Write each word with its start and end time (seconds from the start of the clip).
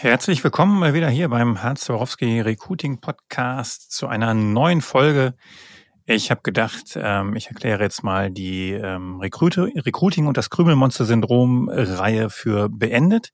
Herzlich 0.00 0.44
willkommen 0.44 0.78
mal 0.78 0.94
wieder 0.94 1.10
hier 1.10 1.28
beim 1.28 1.60
Hans 1.60 1.80
Zwarowski 1.80 2.40
Recruiting 2.40 3.00
Podcast 3.00 3.90
zu 3.90 4.06
einer 4.06 4.32
neuen 4.32 4.80
Folge. 4.80 5.34
Ich 6.06 6.30
habe 6.30 6.42
gedacht, 6.44 6.92
ähm, 6.94 7.34
ich 7.34 7.48
erkläre 7.48 7.82
jetzt 7.82 8.04
mal 8.04 8.30
die 8.30 8.70
ähm, 8.74 9.18
Recruiting 9.18 10.28
und 10.28 10.36
das 10.36 10.50
Krümelmonster-Syndrom-Reihe 10.50 12.30
für 12.30 12.68
beendet 12.68 13.32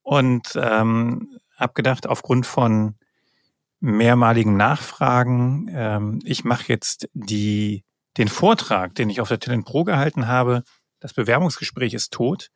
und 0.00 0.52
ähm, 0.56 1.38
habe 1.54 1.74
gedacht, 1.74 2.06
aufgrund 2.06 2.46
von 2.46 2.94
mehrmaligen 3.78 4.56
Nachfragen, 4.56 5.68
ähm, 5.70 6.20
ich 6.24 6.44
mache 6.44 6.64
jetzt 6.68 7.10
die, 7.12 7.84
den 8.16 8.28
Vortrag, 8.28 8.94
den 8.94 9.10
ich 9.10 9.20
auf 9.20 9.28
der 9.28 9.38
Talent 9.38 9.66
Pro 9.66 9.84
gehalten 9.84 10.28
habe, 10.28 10.62
das 10.98 11.12
Bewerbungsgespräch 11.12 11.92
ist 11.92 12.14
tot, 12.14 12.48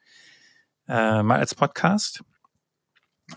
äh, 0.89 1.23
mal 1.23 1.41
als 1.41 1.55
Podcast. 1.55 2.25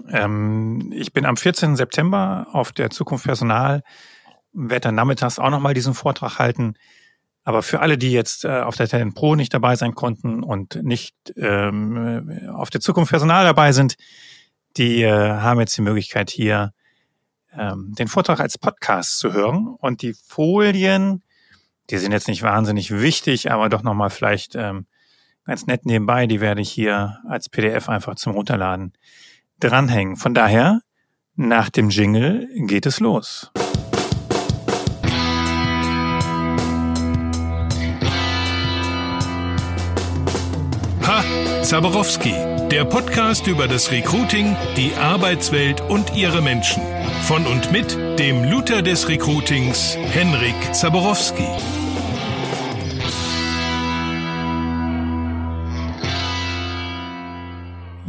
Ähm, 0.10 0.92
ich 0.94 1.14
bin 1.14 1.26
am 1.26 1.38
14. 1.38 1.76
September 1.76 2.48
auf 2.52 2.72
der 2.72 2.90
Zukunft 2.90 3.26
Personal, 3.26 3.84
werde 4.54 4.82
dann 4.82 4.96
nachmittags 4.96 5.40
auch 5.40 5.50
nochmal 5.50 5.74
diesen 5.74 5.94
Vortrag 5.94 6.40
halten. 6.40 6.76
Aber 7.44 7.62
für 7.62 7.80
alle, 7.80 7.98
die 7.98 8.12
jetzt 8.12 8.44
äh, 8.44 8.62
auf 8.62 8.76
der 8.76 8.88
Talent 8.88 9.14
Pro 9.14 9.36
nicht 9.36 9.54
dabei 9.54 9.76
sein 9.76 9.94
konnten 9.94 10.42
und 10.44 10.84
nicht 10.84 11.16
ähm, 11.38 12.50
auf 12.54 12.72
der 12.72 12.82
Zukunft 12.82 13.12
Personal 13.12 13.44
dabei 13.44 13.72
sind, 13.72 13.96
die 14.78 15.04
äh, 15.04 15.12
haben 15.12 15.60
jetzt 15.60 15.78
die 15.78 15.84
Möglichkeit 15.84 16.30
hier 16.32 16.74
ähm, 17.54 17.94
den 17.98 18.08
Vortrag 18.08 18.40
als 18.40 18.58
Podcast 18.58 19.20
zu 19.20 19.32
hören. 19.32 19.68
Und 19.68 20.02
die 20.02 20.14
Folien, 20.14 21.24
die 21.90 21.98
sind 21.98 22.12
jetzt 22.12 22.28
nicht 22.28 22.42
wahnsinnig 22.42 22.92
wichtig, 22.92 23.52
aber 23.52 23.70
doch 23.70 23.84
nochmal 23.84 24.10
vielleicht 24.10 24.56
ähm, 24.56 24.88
ganz 25.46 25.68
nett 25.68 25.86
nebenbei, 25.86 26.28
die 26.28 26.42
werde 26.42 26.62
ich 26.62 26.72
hier 26.72 27.20
als 27.28 27.50
PDF 27.50 27.90
einfach 27.90 28.16
zum 28.16 28.34
Runterladen 28.34 28.94
dranhängen. 29.60 30.16
Von 30.16 30.34
daher, 30.34 30.82
nach 31.36 31.70
dem 31.70 31.90
Jingle 31.90 32.48
geht 32.68 32.86
es 32.86 33.00
los. 33.00 33.52
Ha, 41.06 41.24
Zaborowski, 41.64 42.34
der 42.72 42.86
Podcast 42.86 43.48
über 43.48 43.68
das 43.68 43.92
Recruiting, 43.92 44.56
die 44.76 44.94
Arbeitswelt 44.96 45.82
und 45.82 46.16
ihre 46.16 46.42
Menschen. 46.42 46.82
Von 47.24 47.46
und 47.46 47.72
mit 47.72 47.98
dem 48.20 48.44
Luther 48.44 48.82
des 48.82 49.08
Recruitings, 49.08 49.98
Henrik 50.14 50.56
Zaborowski. 50.74 51.85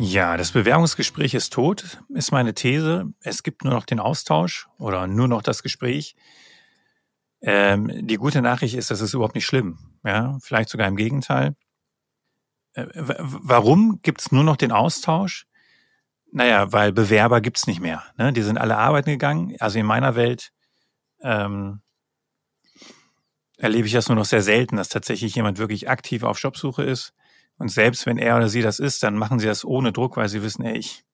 Ja, 0.06 0.36
das 0.36 0.52
Bewerbungsgespräch 0.52 1.34
ist 1.34 1.52
tot, 1.52 1.98
ist 2.10 2.30
meine 2.30 2.54
These. 2.54 3.12
Es 3.22 3.42
gibt 3.42 3.64
nur 3.64 3.74
noch 3.74 3.84
den 3.84 3.98
Austausch 3.98 4.68
oder 4.78 5.08
nur 5.08 5.26
noch 5.26 5.42
das 5.42 5.64
Gespräch. 5.64 6.14
Ähm, 7.40 8.06
die 8.06 8.14
gute 8.14 8.40
Nachricht 8.40 8.76
ist, 8.76 8.92
das 8.92 9.00
ist 9.00 9.14
überhaupt 9.14 9.34
nicht 9.34 9.46
schlimm. 9.46 9.78
Ja, 10.04 10.38
vielleicht 10.40 10.68
sogar 10.68 10.86
im 10.86 10.94
Gegenteil. 10.94 11.56
Äh, 12.74 12.86
warum 12.94 13.98
gibt's 14.02 14.30
nur 14.30 14.44
noch 14.44 14.56
den 14.56 14.70
Austausch? 14.70 15.48
Naja, 16.30 16.72
weil 16.72 16.92
Bewerber 16.92 17.40
gibt's 17.40 17.66
nicht 17.66 17.80
mehr. 17.80 18.04
Ne? 18.16 18.32
Die 18.32 18.42
sind 18.42 18.58
alle 18.58 18.76
arbeiten 18.76 19.10
gegangen. 19.10 19.56
Also 19.58 19.80
in 19.80 19.86
meiner 19.86 20.14
Welt 20.14 20.52
ähm, 21.20 21.80
erlebe 23.56 23.88
ich 23.88 23.92
das 23.92 24.08
nur 24.08 24.16
noch 24.16 24.24
sehr 24.24 24.42
selten, 24.42 24.76
dass 24.76 24.88
tatsächlich 24.88 25.34
jemand 25.34 25.58
wirklich 25.58 25.90
aktiv 25.90 26.22
auf 26.22 26.40
Jobsuche 26.40 26.84
ist 26.84 27.12
und 27.58 27.68
selbst 27.68 28.06
wenn 28.06 28.18
er 28.18 28.36
oder 28.36 28.48
sie 28.48 28.62
das 28.62 28.78
ist, 28.78 29.02
dann 29.02 29.16
machen 29.16 29.38
sie 29.38 29.46
das 29.46 29.64
ohne 29.64 29.92
Druck, 29.92 30.16
weil 30.16 30.28
sie 30.28 30.42
wissen, 30.42 30.64
ey, 30.64 30.76
ich, 30.76 31.04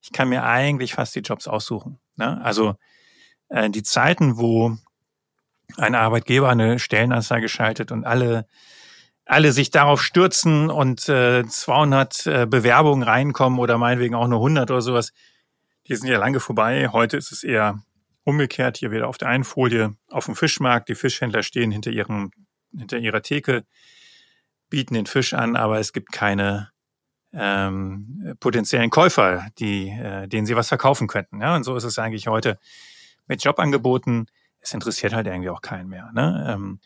ich 0.00 0.12
kann 0.12 0.28
mir 0.28 0.44
eigentlich 0.44 0.94
fast 0.94 1.14
die 1.14 1.20
Jobs 1.20 1.46
aussuchen. 1.46 1.98
Ne? 2.16 2.40
Also 2.42 2.74
äh, 3.48 3.70
die 3.70 3.82
Zeiten, 3.82 4.36
wo 4.38 4.76
ein 5.76 5.94
Arbeitgeber 5.94 6.48
eine 6.48 6.78
Stellenanzeige 6.78 7.48
schaltet 7.48 7.92
und 7.92 8.04
alle 8.04 8.46
alle 9.24 9.52
sich 9.52 9.70
darauf 9.70 10.02
stürzen 10.02 10.68
und 10.68 11.08
äh, 11.08 11.46
200 11.46 12.26
äh, 12.26 12.46
Bewerbungen 12.46 13.02
reinkommen 13.02 13.58
oder 13.58 13.78
meinetwegen 13.78 14.14
auch 14.14 14.26
nur 14.26 14.40
100 14.40 14.70
oder 14.70 14.82
sowas, 14.82 15.12
die 15.86 15.96
sind 15.96 16.08
ja 16.08 16.18
lange 16.18 16.40
vorbei. 16.40 16.88
Heute 16.88 17.16
ist 17.16 17.32
es 17.32 17.44
eher 17.44 17.82
umgekehrt. 18.24 18.78
Hier 18.78 18.90
wieder 18.90 19.08
auf 19.08 19.18
der 19.18 19.28
einen 19.28 19.44
Folie 19.44 19.96
auf 20.10 20.26
dem 20.26 20.36
Fischmarkt. 20.36 20.88
Die 20.88 20.94
Fischhändler 20.94 21.42
stehen 21.42 21.70
hinter 21.70 21.90
ihrem 21.90 22.30
hinter 22.76 22.98
ihrer 22.98 23.22
Theke 23.22 23.64
bieten 24.72 24.94
den 24.94 25.04
Fisch 25.04 25.34
an, 25.34 25.54
aber 25.54 25.78
es 25.80 25.92
gibt 25.92 26.12
keine 26.12 26.70
ähm, 27.34 28.34
potenziellen 28.40 28.88
Käufer, 28.88 29.46
die, 29.58 29.90
äh, 29.90 30.26
denen 30.26 30.46
sie 30.46 30.56
was 30.56 30.68
verkaufen 30.68 31.08
könnten. 31.08 31.42
Ja? 31.42 31.54
Und 31.54 31.64
so 31.64 31.76
ist 31.76 31.84
es 31.84 31.98
eigentlich 31.98 32.26
heute 32.26 32.58
mit 33.26 33.44
Jobangeboten. 33.44 34.28
Es 34.60 34.72
interessiert 34.72 35.12
halt 35.12 35.26
irgendwie 35.26 35.50
auch 35.50 35.60
keinen 35.60 35.90
mehr. 35.90 36.10
Ne? 36.14 36.46
Ähm, 36.48 36.80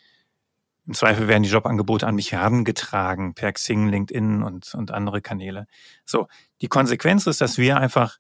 Im 0.85 0.95
Zweifel 0.95 1.29
werden 1.29 1.45
die 1.45 1.49
Jobangebote 1.49 2.09
an 2.09 2.17
mich 2.17 2.33
herangetragen 2.33 3.35
per 3.35 3.53
Xing, 3.53 3.89
LinkedIn 3.89 4.43
und, 4.43 4.75
und 4.75 4.91
andere 4.91 5.23
Kanäle. 5.23 5.69
So, 6.05 6.27
die 6.63 6.69
Konsequenz 6.69 7.29
ist, 7.29 7.41
dass 7.41 7.57
wir 7.57 7.77
einfach 7.77 8.19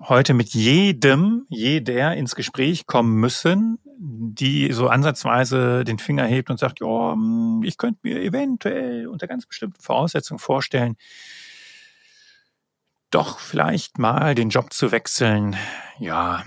heute 0.00 0.34
mit 0.34 0.48
jedem, 0.48 1.46
jeder 1.48 2.16
ins 2.16 2.34
Gespräch 2.34 2.88
kommen 2.88 3.14
müssen, 3.20 3.78
die 3.98 4.72
so 4.72 4.88
ansatzweise 4.88 5.84
den 5.84 5.98
Finger 5.98 6.26
hebt 6.26 6.50
und 6.50 6.58
sagt, 6.58 6.80
ja, 6.80 7.12
hm, 7.12 7.62
ich 7.64 7.78
könnte 7.78 8.00
mir 8.02 8.20
eventuell 8.20 9.06
unter 9.06 9.26
ganz 9.26 9.46
bestimmten 9.46 9.80
Voraussetzungen 9.80 10.38
vorstellen, 10.38 10.96
doch 13.10 13.38
vielleicht 13.38 13.98
mal 13.98 14.34
den 14.34 14.48
Job 14.48 14.72
zu 14.72 14.90
wechseln. 14.90 15.56
Ja, 15.98 16.42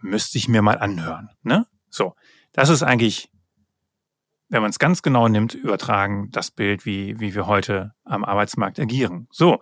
müsste 0.00 0.38
ich 0.38 0.48
mir 0.48 0.62
mal 0.62 0.78
anhören. 0.78 1.30
Ne? 1.42 1.66
So, 1.90 2.14
das 2.52 2.68
ist 2.68 2.82
eigentlich, 2.82 3.30
wenn 4.48 4.62
man 4.62 4.70
es 4.70 4.78
ganz 4.78 5.02
genau 5.02 5.28
nimmt, 5.28 5.54
übertragen 5.54 6.30
das 6.30 6.50
Bild, 6.50 6.86
wie, 6.86 7.18
wie 7.18 7.34
wir 7.34 7.46
heute 7.46 7.94
am 8.04 8.24
Arbeitsmarkt 8.24 8.78
agieren. 8.78 9.26
So, 9.30 9.60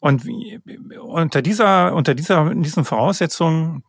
und 0.00 0.26
wie, 0.26 0.60
unter 0.98 1.42
dieser, 1.42 1.94
unter 1.94 2.16
dieser, 2.16 2.52
diesen 2.56 2.84
Voraussetzungen 2.84 3.84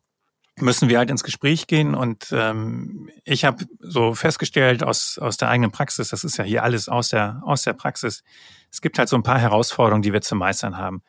müssen 0.59 0.89
wir 0.89 0.99
halt 0.99 1.09
ins 1.09 1.23
Gespräch 1.23 1.67
gehen. 1.67 1.95
Und 1.95 2.27
ähm, 2.31 3.09
ich 3.23 3.45
habe 3.45 3.65
so 3.79 4.13
festgestellt 4.13 4.83
aus, 4.83 5.17
aus 5.17 5.37
der 5.37 5.49
eigenen 5.49 5.71
Praxis, 5.71 6.09
das 6.09 6.23
ist 6.23 6.37
ja 6.37 6.43
hier 6.43 6.63
alles 6.63 6.89
aus 6.89 7.09
der, 7.09 7.41
aus 7.43 7.63
der 7.63 7.73
Praxis, 7.73 8.23
es 8.71 8.81
gibt 8.81 8.97
halt 8.97 9.09
so 9.09 9.15
ein 9.15 9.23
paar 9.23 9.39
Herausforderungen, 9.39 10.01
die 10.01 10.13
wir 10.13 10.21
zu 10.21 10.35
meistern 10.35 10.77
haben. 10.77 11.03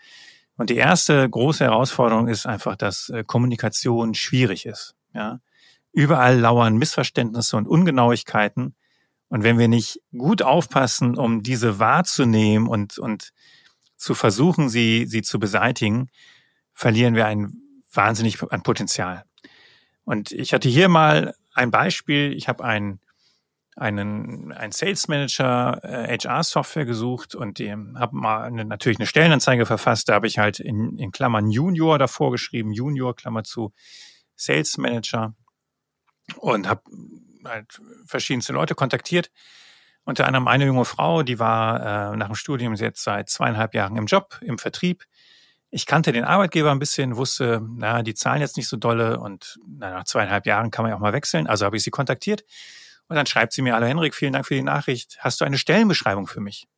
Und 0.56 0.70
die 0.70 0.76
erste 0.76 1.28
große 1.28 1.64
Herausforderung 1.64 2.28
ist 2.28 2.46
einfach, 2.46 2.76
dass 2.76 3.08
äh, 3.08 3.24
Kommunikation 3.24 4.14
schwierig 4.14 4.66
ist. 4.66 4.94
Ja? 5.12 5.40
Überall 5.92 6.38
lauern 6.38 6.76
Missverständnisse 6.76 7.56
und 7.56 7.66
Ungenauigkeiten. 7.66 8.74
Und 9.28 9.42
wenn 9.42 9.58
wir 9.58 9.68
nicht 9.68 10.00
gut 10.16 10.42
aufpassen, 10.42 11.16
um 11.16 11.42
diese 11.42 11.78
wahrzunehmen 11.78 12.68
und, 12.68 12.98
und 12.98 13.32
zu 13.96 14.14
versuchen, 14.14 14.68
sie, 14.68 15.06
sie 15.06 15.22
zu 15.22 15.38
beseitigen, 15.38 16.08
verlieren 16.72 17.14
wir 17.14 17.26
ein 17.26 17.60
wahnsinnig 17.92 18.42
an 18.42 18.62
Potenzial. 18.62 19.24
Und 20.04 20.32
ich 20.32 20.52
hatte 20.52 20.68
hier 20.68 20.88
mal 20.88 21.34
ein 21.54 21.70
Beispiel. 21.70 22.32
Ich 22.32 22.48
habe 22.48 22.64
einen, 22.64 23.00
einen, 23.76 24.52
einen 24.52 24.72
Sales 24.72 25.08
Manager 25.08 25.80
äh, 25.82 26.16
HR-Software 26.18 26.84
gesucht 26.84 27.34
und 27.34 27.58
habe 27.58 28.16
mal 28.16 28.44
eine, 28.44 28.64
natürlich 28.64 28.98
eine 28.98 29.06
Stellenanzeige 29.06 29.66
verfasst. 29.66 30.08
Da 30.08 30.14
habe 30.14 30.26
ich 30.26 30.38
halt 30.38 30.60
in, 30.60 30.98
in 30.98 31.10
Klammern 31.10 31.50
Junior 31.50 31.98
davor 31.98 32.30
geschrieben, 32.30 32.72
Junior, 32.72 33.16
Klammer 33.16 33.44
zu, 33.44 33.72
Sales 34.36 34.78
Manager 34.78 35.34
und 36.36 36.68
habe 36.68 36.82
halt 37.44 37.80
verschiedenste 38.06 38.52
Leute 38.52 38.74
kontaktiert 38.74 39.30
unter 40.04 40.26
anderem 40.26 40.48
eine 40.48 40.66
junge 40.66 40.84
Frau, 40.84 41.22
die 41.22 41.38
war 41.38 42.12
äh, 42.12 42.16
nach 42.16 42.26
dem 42.26 42.34
Studium 42.34 42.74
jetzt 42.74 43.02
seit 43.02 43.28
zweieinhalb 43.30 43.74
Jahren 43.74 43.96
im 43.96 44.06
Job, 44.06 44.38
im 44.42 44.58
Vertrieb. 44.58 45.04
Ich 45.76 45.86
kannte 45.86 46.12
den 46.12 46.22
Arbeitgeber 46.22 46.70
ein 46.70 46.78
bisschen, 46.78 47.16
wusste, 47.16 47.60
na, 47.60 48.04
die 48.04 48.14
zahlen 48.14 48.40
jetzt 48.40 48.56
nicht 48.56 48.68
so 48.68 48.76
dolle 48.76 49.18
und 49.18 49.58
na, 49.66 49.90
nach 49.90 50.04
zweieinhalb 50.04 50.46
Jahren 50.46 50.70
kann 50.70 50.84
man 50.84 50.90
ja 50.90 50.96
auch 50.96 51.00
mal 51.00 51.12
wechseln. 51.12 51.48
Also 51.48 51.66
habe 51.66 51.76
ich 51.76 51.82
sie 51.82 51.90
kontaktiert 51.90 52.44
und 53.08 53.16
dann 53.16 53.26
schreibt 53.26 53.52
sie 53.52 53.60
mir, 53.60 53.74
hallo 53.74 53.84
Henrik, 53.86 54.14
vielen 54.14 54.34
Dank 54.34 54.46
für 54.46 54.54
die 54.54 54.62
Nachricht. 54.62 55.16
Hast 55.18 55.40
du 55.40 55.44
eine 55.44 55.58
Stellenbeschreibung 55.58 56.28
für 56.28 56.40
mich? 56.40 56.68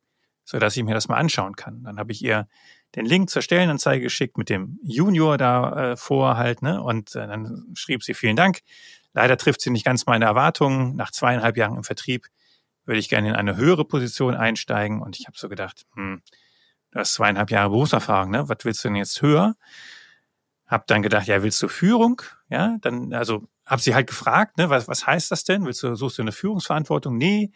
So 0.45 0.57
dass 0.57 0.75
ich 0.75 0.83
mir 0.83 0.95
das 0.95 1.09
mal 1.09 1.17
anschauen 1.17 1.55
kann. 1.55 1.83
Dann 1.83 1.99
habe 1.99 2.11
ich 2.11 2.23
ihr 2.23 2.47
den 2.95 3.05
Link 3.05 3.29
zur 3.29 3.43
Stellenanzeige 3.43 4.01
geschickt 4.01 4.35
mit 4.35 4.49
dem 4.49 4.79
Junior 4.81 5.37
da 5.37 5.91
äh, 5.91 5.95
vor 5.95 6.35
halt, 6.35 6.63
ne? 6.63 6.81
Und 6.81 7.15
äh, 7.15 7.27
dann 7.27 7.67
schrieb 7.75 8.01
sie, 8.01 8.15
vielen 8.15 8.35
Dank. 8.35 8.61
Leider 9.13 9.37
trifft 9.37 9.61
sie 9.61 9.69
nicht 9.69 9.85
ganz 9.85 10.07
meine 10.07 10.25
Erwartungen. 10.25 10.95
Nach 10.95 11.11
zweieinhalb 11.11 11.55
Jahren 11.55 11.77
im 11.77 11.83
Vertrieb 11.83 12.25
würde 12.85 12.97
ich 12.97 13.09
gerne 13.09 13.29
in 13.29 13.35
eine 13.35 13.57
höhere 13.57 13.85
Position 13.85 14.33
einsteigen. 14.33 15.03
Und 15.03 15.19
ich 15.19 15.27
habe 15.27 15.37
so 15.37 15.49
gedacht, 15.49 15.85
hm, 15.93 16.23
du 16.91 16.99
hast 16.99 17.13
zweieinhalb 17.13 17.51
Jahre 17.51 17.69
Berufserfahrung, 17.69 18.31
ne? 18.31 18.49
Was 18.49 18.57
willst 18.63 18.83
du 18.83 18.89
denn 18.89 18.95
jetzt 18.95 19.21
höher? 19.21 19.55
Hab 20.65 20.87
dann 20.87 21.01
gedacht, 21.01 21.27
ja, 21.27 21.43
willst 21.43 21.61
du 21.61 21.67
Führung? 21.67 22.21
Ja, 22.49 22.77
dann, 22.81 23.13
also 23.13 23.47
hab 23.65 23.79
sie 23.81 23.95
halt 23.95 24.07
gefragt, 24.07 24.57
ne, 24.57 24.69
was, 24.69 24.87
was 24.87 25.05
heißt 25.07 25.31
das 25.31 25.43
denn? 25.43 25.65
Willst 25.65 25.83
du, 25.83 25.95
suchst 25.95 26.17
du 26.17 26.21
eine 26.23 26.31
Führungsverantwortung? 26.31 27.17
Nee. 27.17 27.51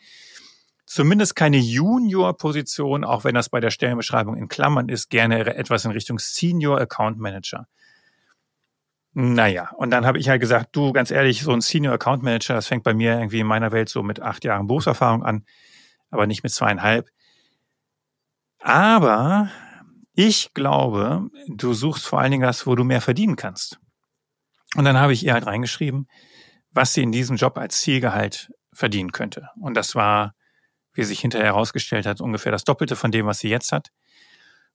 zumindest 0.86 1.36
keine 1.36 1.58
Junior-Position, 1.58 3.06
auch 3.06 3.24
wenn 3.24 3.36
das 3.36 3.50
bei 3.50 3.62
der 3.62 3.72
Stellenbeschreibung 3.72 4.36
in 4.36 4.50
Klammern 4.50 4.90
ist, 4.90 5.10
gerne 5.10 5.46
etwas 5.56 5.86
in 5.86 5.92
Richtung 5.92 6.20
Senior 6.20 6.82
Account 6.82 7.18
Manager. 7.18 7.68
Naja, 9.14 9.72
und 9.78 9.92
dann 9.92 10.06
habe 10.06 10.20
ich 10.20 10.30
halt 10.30 10.42
gesagt, 10.42 10.76
du, 10.76 10.94
ganz 10.94 11.12
ehrlich, 11.12 11.44
so 11.44 11.52
ein 11.52 11.62
Senior 11.62 11.94
Account 11.94 12.24
Manager, 12.24 12.56
das 12.56 12.68
fängt 12.68 12.84
bei 12.84 12.94
mir 12.94 13.14
irgendwie 13.14 13.40
in 13.40 13.48
meiner 13.48 13.72
Welt 13.72 13.90
so 13.90 14.04
mit 14.04 14.22
acht 14.22 14.44
Jahren 14.46 14.68
Berufserfahrung 14.68 15.24
an, 15.24 15.46
aber 16.10 16.28
nicht 16.28 16.44
mit 16.44 16.52
zweieinhalb. 16.54 17.10
Aber 18.62 19.50
ich 20.14 20.54
glaube, 20.54 21.30
du 21.48 21.74
suchst 21.74 22.06
vor 22.06 22.20
allen 22.20 22.32
Dingen 22.32 22.48
was, 22.48 22.68
wo 22.68 22.76
du 22.76 22.84
mehr 22.84 23.02
verdienen 23.02 23.36
kannst. 23.36 23.80
Und 24.76 24.86
dann 24.86 24.98
habe 24.98 25.14
ich 25.14 25.26
ihr 25.26 25.34
halt 25.34 25.48
reingeschrieben, 25.48 26.08
was 26.72 26.94
sie 26.94 27.04
in 27.04 27.12
diesem 27.12 27.36
Job 27.36 27.58
als 27.58 27.82
Zielgehalt 27.82 28.52
verdienen 28.74 29.12
könnte. 29.12 29.50
Und 29.60 29.76
das 29.76 29.96
war, 29.96 30.34
wie 30.94 31.04
sich 31.04 31.20
hinterher 31.20 31.48
herausgestellt 31.48 32.06
hat, 32.06 32.22
ungefähr 32.22 32.52
das 32.52 32.64
Doppelte 32.64 32.96
von 32.96 33.12
dem, 33.12 33.26
was 33.26 33.40
sie 33.40 33.50
jetzt 33.50 33.72
hat. 33.72 33.90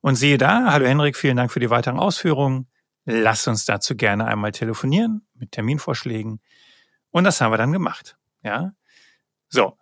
Und 0.00 0.16
siehe 0.16 0.38
da, 0.38 0.72
hallo 0.72 0.86
Henrik, 0.86 1.16
vielen 1.16 1.36
Dank 1.36 1.50
für 1.50 1.60
die 1.60 1.70
weiteren 1.70 1.98
Ausführungen. 1.98 2.68
Lass 3.04 3.46
uns 3.46 3.64
dazu 3.64 3.96
gerne 3.96 4.26
einmal 4.26 4.52
telefonieren 4.52 5.26
mit 5.34 5.52
Terminvorschlägen. 5.52 6.40
Und 7.10 7.24
das 7.24 7.40
haben 7.40 7.52
wir 7.52 7.56
dann 7.56 7.72
gemacht. 7.72 8.16
Ja. 8.42 8.72
So. 9.48 9.78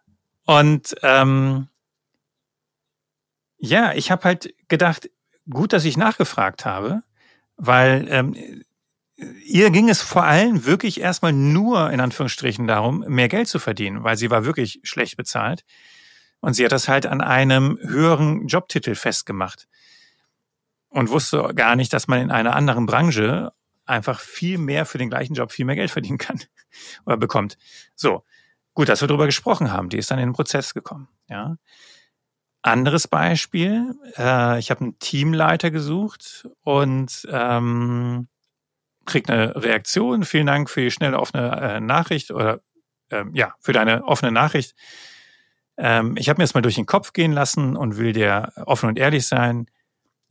Und 0.47 0.95
ähm, 1.03 1.69
ja, 3.65 3.93
ich 3.95 4.11
habe 4.11 4.25
halt 4.25 4.55
gedacht, 4.69 5.11
gut, 5.49 5.73
dass 5.73 5.85
ich 5.85 5.97
nachgefragt 5.97 6.65
habe, 6.65 7.03
weil 7.57 8.07
ähm, 8.11 8.63
ihr 9.45 9.71
ging 9.71 9.89
es 9.89 10.03
vor 10.03 10.25
allem 10.25 10.67
wirklich 10.67 11.01
erstmal 11.01 11.33
nur 11.33 11.91
in 11.91 12.01
Anführungsstrichen 12.01 12.67
darum, 12.67 13.05
mehr 13.09 13.29
Geld 13.29 13.49
zu 13.49 13.59
verdienen, 13.59 14.05
weil 14.05 14.17
sie 14.17 14.31
war 14.31 14.45
wirklich 14.45 14.81
schlecht 14.83 15.17
bezahlt. 15.17 15.65
Und 16.41 16.55
sie 16.55 16.65
hat 16.65 16.73
das 16.73 16.89
halt 16.89 17.07
an 17.07 17.23
einem 17.23 17.79
höheren 17.81 18.49
Jobtitel 18.49 18.95
festgemacht 18.95 19.67
und 20.91 21.09
wusste 21.09 21.53
gar 21.55 21.75
nicht, 21.75 21.93
dass 21.93 22.07
man 22.07 22.21
in 22.21 22.31
einer 22.31 22.55
anderen 22.55 22.85
Branche 22.85 23.53
einfach 23.87 24.21
viel 24.21 24.59
mehr 24.59 24.85
für 24.85 24.99
den 24.99 25.09
gleichen 25.09 25.35
Job 25.35 25.53
viel 25.53 25.65
mehr 25.65 25.77
Geld 25.77 25.91
verdienen 25.91 26.19
kann 26.19 26.41
oder 27.07 27.17
bekommt. 27.17 27.57
So, 27.95 28.25
gut, 28.75 28.91
dass 28.91 29.01
wir 29.01 29.09
darüber 29.09 29.27
gesprochen 29.27 29.73
haben. 29.73 29.89
Die 29.89 29.97
ist 29.97 30.11
dann 30.11 30.19
in 30.19 30.29
den 30.29 30.35
Prozess 30.35 30.75
gekommen. 30.75 31.09
Ja. 31.29 31.57
Anderes 32.65 33.09
Beispiel, 33.09 33.95
äh, 34.17 34.59
ich 34.59 34.71
habe 34.71 34.81
einen 34.81 34.99
Teamleiter 34.99 35.71
gesucht 35.71 36.49
und 36.63 37.29
ähm, 37.31 38.29
kriegt 39.05 39.29
eine 39.29 39.55
Reaktion. 39.55 40.25
Vielen 40.25 40.47
Dank 40.47 40.71
für 40.71 40.81
die 40.81 40.91
schnelle 40.91 41.21
offene 41.21 41.61
äh, 41.61 41.81
Nachricht 41.81 42.31
oder 42.31 42.63
ähm, 43.11 43.35
ja, 43.35 43.55
für 43.61 43.75
deine 43.75 44.05
offene 44.05 44.33
Nachricht. 44.33 44.75
Ähm, 45.77 46.17
ich 46.17 46.31
habe 46.31 46.39
mir 46.39 46.45
das 46.45 46.55
mal 46.55 46.63
durch 46.63 46.77
den 46.77 46.87
Kopf 46.87 47.13
gehen 47.13 47.33
lassen 47.33 47.77
und 47.77 47.99
will 47.99 48.15
dir 48.15 48.55
offen 48.65 48.89
und 48.89 48.99
ehrlich 48.99 49.27
sein. 49.27 49.67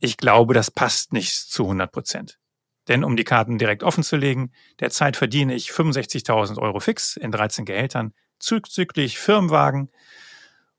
Ich 0.00 0.16
glaube, 0.16 0.54
das 0.54 0.72
passt 0.72 1.12
nicht 1.12 1.32
zu 1.32 1.62
100 1.62 1.92
Prozent. 1.92 2.40
Denn 2.88 3.04
um 3.04 3.16
die 3.16 3.22
Karten 3.22 3.58
direkt 3.58 3.84
offen 3.84 4.02
zu 4.02 4.16
legen, 4.16 4.50
derzeit 4.80 5.16
verdiene 5.16 5.54
ich 5.54 5.70
65.000 5.70 6.58
Euro 6.58 6.80
fix 6.80 7.16
in 7.16 7.30
13 7.30 7.64
Gehältern, 7.64 8.12
zuzüglich 8.40 9.20
Firmenwagen. 9.20 9.92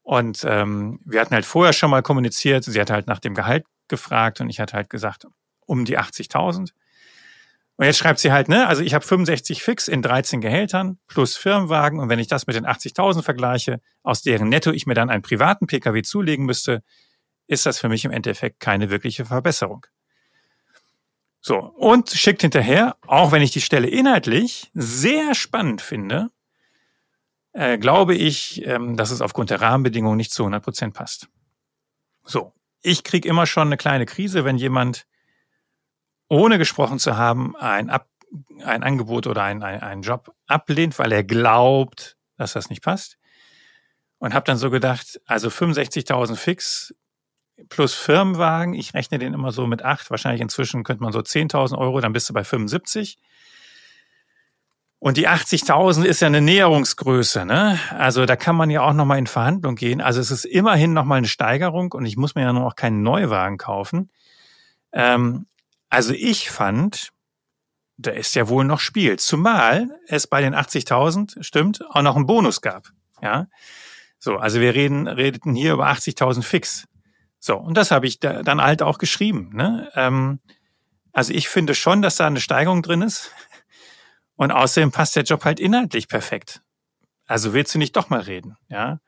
Und 0.05 0.45
ähm, 0.47 0.99
wir 1.03 1.19
hatten 1.19 1.33
halt 1.33 1.47
vorher 1.47 1.73
schon 1.73 1.89
mal 1.89 2.03
kommuniziert. 2.03 2.63
Sie 2.63 2.79
hat 2.79 2.91
halt 2.91 3.07
nach 3.07 3.17
dem 3.17 3.33
Gehalt 3.33 3.65
gefragt 3.87 4.39
und 4.39 4.51
ich 4.51 4.59
hatte 4.59 4.73
halt 4.73 4.91
gesagt, 4.91 5.25
um 5.65 5.83
die 5.83 5.97
80.000. 5.97 6.69
Und 7.77 7.85
jetzt 7.85 7.97
schreibt 7.97 8.19
sie 8.19 8.31
halt, 8.31 8.47
ne, 8.47 8.67
also 8.67 8.83
ich 8.83 8.93
habe 8.93 9.03
65 9.03 9.63
fix 9.63 9.87
in 9.87 10.03
13 10.03 10.41
Gehältern 10.41 10.99
plus 11.07 11.35
Firmenwagen 11.35 11.99
und 11.99 12.07
wenn 12.07 12.19
ich 12.19 12.27
das 12.27 12.45
mit 12.45 12.55
den 12.55 12.67
80.000 12.67 13.23
vergleiche, 13.23 13.81
aus 14.03 14.21
deren 14.21 14.47
Netto 14.47 14.71
ich 14.71 14.85
mir 14.85 14.93
dann 14.93 15.09
einen 15.09 15.23
privaten 15.23 15.65
Pkw 15.65 16.03
zulegen 16.03 16.45
müsste, 16.45 16.83
ist 17.47 17.65
das 17.65 17.79
für 17.79 17.89
mich 17.89 18.05
im 18.05 18.11
Endeffekt 18.11 18.59
keine 18.59 18.91
wirkliche 18.91 19.25
Verbesserung. 19.25 19.87
So, 21.41 21.57
und 21.57 22.11
schickt 22.11 22.41
hinterher, 22.41 22.95
auch 23.07 23.31
wenn 23.31 23.41
ich 23.41 23.51
die 23.51 23.61
Stelle 23.61 23.87
inhaltlich 23.87 24.69
sehr 24.75 25.33
spannend 25.33 25.81
finde, 25.81 26.29
äh, 27.55 27.77
glaube 27.77 28.15
ich, 28.15 28.65
ähm, 28.65 28.97
dass 28.97 29.11
es 29.11 29.21
aufgrund 29.21 29.49
der 29.49 29.61
Rahmenbedingungen 29.61 30.17
nicht 30.17 30.33
zu 30.33 30.43
100 30.43 30.61
Prozent 30.61 30.93
passt. 30.93 31.29
So, 32.23 32.53
ich 32.81 33.03
kriege 33.03 33.27
immer 33.27 33.45
schon 33.45 33.69
eine 33.69 33.77
kleine 33.77 34.05
Krise, 34.05 34.43
wenn 34.43 34.57
jemand 34.57 35.07
ohne 36.27 36.57
gesprochen 36.57 36.99
zu 36.99 37.17
haben, 37.17 37.55
ein, 37.55 37.89
Ab 37.89 38.09
ein 38.65 38.83
Angebot 38.83 39.27
oder 39.27 39.43
ein, 39.43 39.63
ein, 39.63 39.81
einen 39.81 40.01
Job 40.01 40.35
ablehnt, 40.47 40.99
weil 40.99 41.13
er 41.13 41.23
glaubt, 41.23 42.17
dass 42.35 42.53
das 42.53 42.69
nicht 42.69 42.83
passt. 42.83 43.17
Und 44.17 44.33
habe 44.33 44.45
dann 44.45 44.57
so 44.57 44.69
gedacht, 44.69 45.21
also 45.25 45.47
65.000 45.47 46.35
fix 46.35 46.93
plus 47.69 47.93
Firmenwagen, 47.93 48.73
ich 48.73 48.93
rechne 48.93 49.17
den 49.17 49.33
immer 49.33 49.53
so 49.53 49.65
mit 49.65 49.83
acht, 49.83 50.09
wahrscheinlich 50.11 50.41
inzwischen 50.41 50.83
könnte 50.83 51.03
man 51.03 51.13
so 51.13 51.19
10.000 51.19 51.77
Euro, 51.77 52.01
dann 52.01 52.11
bist 52.11 52.27
du 52.27 52.33
bei 52.33 52.43
75. 52.43 53.17
Und 55.05 55.17
die 55.17 55.29
80.000 55.29 56.03
ist 56.03 56.21
ja 56.21 56.25
eine 56.25 56.41
Näherungsgröße, 56.41 57.45
ne? 57.45 57.79
Also 57.91 58.25
da 58.25 58.35
kann 58.35 58.55
man 58.55 58.71
ja 58.71 58.81
auch 58.81 58.93
nochmal 58.93 59.19
in 59.19 59.27
Verhandlung 59.27 59.75
gehen. 59.75 60.01
Also 60.01 60.19
es 60.19 60.31
ist 60.31 60.45
immerhin 60.45 60.93
nochmal 60.93 61.19
eine 61.19 61.27
Steigerung 61.27 61.91
und 61.91 62.07
ich 62.07 62.17
muss 62.17 62.33
mir 62.33 62.41
ja 62.41 62.53
noch 62.53 62.75
keinen 62.75 63.03
Neuwagen 63.03 63.59
kaufen. 63.59 64.09
Ähm, 64.93 65.45
also 65.91 66.11
ich 66.11 66.49
fand, 66.49 67.11
da 67.97 68.09
ist 68.09 68.33
ja 68.33 68.49
wohl 68.49 68.65
noch 68.65 68.79
Spiel. 68.79 69.19
Zumal 69.19 69.95
es 70.07 70.25
bei 70.25 70.41
den 70.41 70.55
80.000, 70.55 71.43
stimmt, 71.43 71.83
auch 71.87 72.01
noch 72.01 72.15
einen 72.15 72.25
Bonus 72.25 72.61
gab. 72.61 72.87
Ja. 73.21 73.45
So, 74.17 74.37
also 74.37 74.59
wir 74.59 74.73
reden, 74.73 75.07
redeten 75.07 75.53
hier 75.53 75.73
über 75.73 75.87
80.000 75.87 76.41
fix. 76.41 76.87
So, 77.37 77.57
und 77.57 77.77
das 77.77 77.91
habe 77.91 78.07
ich 78.07 78.19
da, 78.19 78.41
dann 78.41 78.59
halt 78.59 78.81
auch 78.81 78.97
geschrieben. 78.97 79.51
Ne? 79.53 79.87
Ähm, 79.93 80.39
also 81.13 81.31
ich 81.31 81.47
finde 81.47 81.75
schon, 81.75 82.01
dass 82.01 82.15
da 82.15 82.25
eine 82.25 82.41
Steigerung 82.41 82.81
drin 82.81 83.03
ist. 83.03 83.31
Und 84.35 84.51
außerdem 84.51 84.91
passt 84.91 85.15
der 85.15 85.23
Job 85.23 85.45
halt 85.45 85.59
inhaltlich 85.59 86.07
perfekt. 86.07 86.61
Also 87.25 87.53
willst 87.53 87.73
du 87.73 87.79
nicht 87.79 87.95
doch 87.95 88.09
mal 88.09 88.21
reden, 88.21 88.57
ja? 88.69 88.99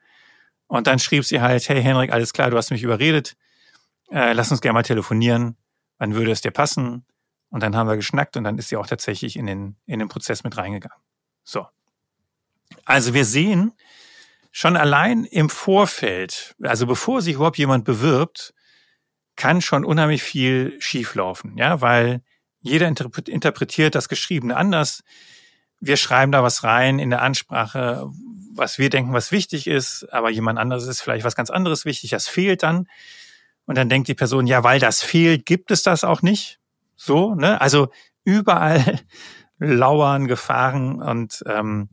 Und 0.66 0.86
dann 0.86 0.98
schrieb 0.98 1.24
sie 1.24 1.40
halt, 1.40 1.66
hey 1.68 1.82
Henrik, 1.82 2.12
alles 2.12 2.32
klar, 2.32 2.50
du 2.50 2.56
hast 2.56 2.70
mich 2.70 2.82
überredet, 2.82 3.36
äh, 4.10 4.32
lass 4.32 4.50
uns 4.50 4.60
gerne 4.60 4.74
mal 4.74 4.82
telefonieren 4.82 5.56
wann 5.98 6.14
würde 6.14 6.30
es 6.30 6.40
dir 6.40 6.50
passen? 6.50 7.04
Und 7.50 7.62
dann 7.62 7.76
haben 7.76 7.88
wir 7.88 7.96
geschnackt 7.96 8.36
und 8.36 8.44
dann 8.44 8.58
ist 8.58 8.68
sie 8.68 8.76
auch 8.76 8.86
tatsächlich 8.86 9.36
in 9.36 9.46
den, 9.46 9.76
in 9.86 9.98
den 9.98 10.08
Prozess 10.08 10.44
mit 10.44 10.56
reingegangen. 10.56 10.98
So. 11.44 11.66
Also 12.84 13.14
wir 13.14 13.24
sehen 13.24 13.72
schon 14.50 14.76
allein 14.76 15.24
im 15.24 15.50
Vorfeld, 15.50 16.54
also 16.62 16.86
bevor 16.86 17.22
sich 17.22 17.34
überhaupt 17.34 17.58
jemand 17.58 17.84
bewirbt, 17.84 18.54
kann 19.36 19.62
schon 19.62 19.84
unheimlich 19.84 20.22
viel 20.22 20.76
schieflaufen, 20.80 21.56
ja, 21.56 21.80
weil 21.80 22.22
jeder 22.60 22.88
interpretiert 22.88 23.94
das 23.94 24.08
Geschriebene 24.08 24.56
anders. 24.56 25.02
Wir 25.80 25.96
schreiben 25.96 26.32
da 26.32 26.42
was 26.42 26.64
rein 26.64 26.98
in 26.98 27.10
der 27.10 27.22
Ansprache, 27.22 28.10
was 28.54 28.78
wir 28.78 28.90
denken, 28.90 29.12
was 29.12 29.30
wichtig 29.32 29.66
ist, 29.66 30.12
aber 30.12 30.30
jemand 30.30 30.58
anderes 30.58 30.86
ist 30.86 31.00
vielleicht 31.00 31.24
was 31.24 31.36
ganz 31.36 31.50
anderes 31.50 31.84
wichtig, 31.84 32.10
das 32.10 32.26
fehlt 32.28 32.62
dann. 32.62 32.88
Und 33.66 33.76
dann 33.76 33.88
denkt 33.88 34.08
die 34.08 34.14
Person, 34.14 34.46
ja, 34.46 34.64
weil 34.64 34.80
das 34.80 35.02
fehlt, 35.02 35.46
gibt 35.46 35.70
es 35.70 35.82
das 35.82 36.02
auch 36.02 36.22
nicht. 36.22 36.58
So, 36.96 37.34
ne? 37.34 37.60
Also 37.60 37.90
überall 38.24 39.00
lauern 39.58 40.26
Gefahren 40.26 41.00
und 41.00 41.44
ähm, 41.46 41.88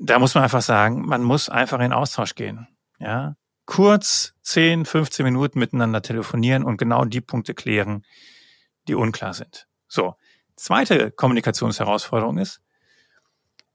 da 0.00 0.18
muss 0.18 0.34
man 0.34 0.44
einfach 0.44 0.62
sagen, 0.62 1.06
man 1.06 1.22
muss 1.24 1.48
einfach 1.48 1.80
in 1.80 1.92
Austausch 1.92 2.34
gehen. 2.36 2.68
Ja, 3.00 3.34
kurz 3.66 4.34
10, 4.42 4.84
15 4.86 5.24
Minuten 5.24 5.58
miteinander 5.58 6.02
telefonieren 6.02 6.62
und 6.64 6.78
genau 6.78 7.04
die 7.04 7.20
Punkte 7.20 7.54
klären, 7.54 8.04
die 8.88 8.94
unklar 8.94 9.34
sind. 9.34 9.68
So, 9.86 10.14
zweite 10.56 11.10
Kommunikationsherausforderung 11.10 12.38
ist, 12.38 12.60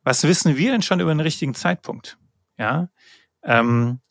was 0.04 0.24
wissen 0.24 0.58
wir 0.58 0.72
denn 0.72 0.82
schon 0.82 1.00
über 1.00 1.14
den 1.14 1.22
richtigen 1.22 1.54
Zeitpunkt? 1.54 2.18
Ja, 2.58 2.90
ähm, 3.44 4.02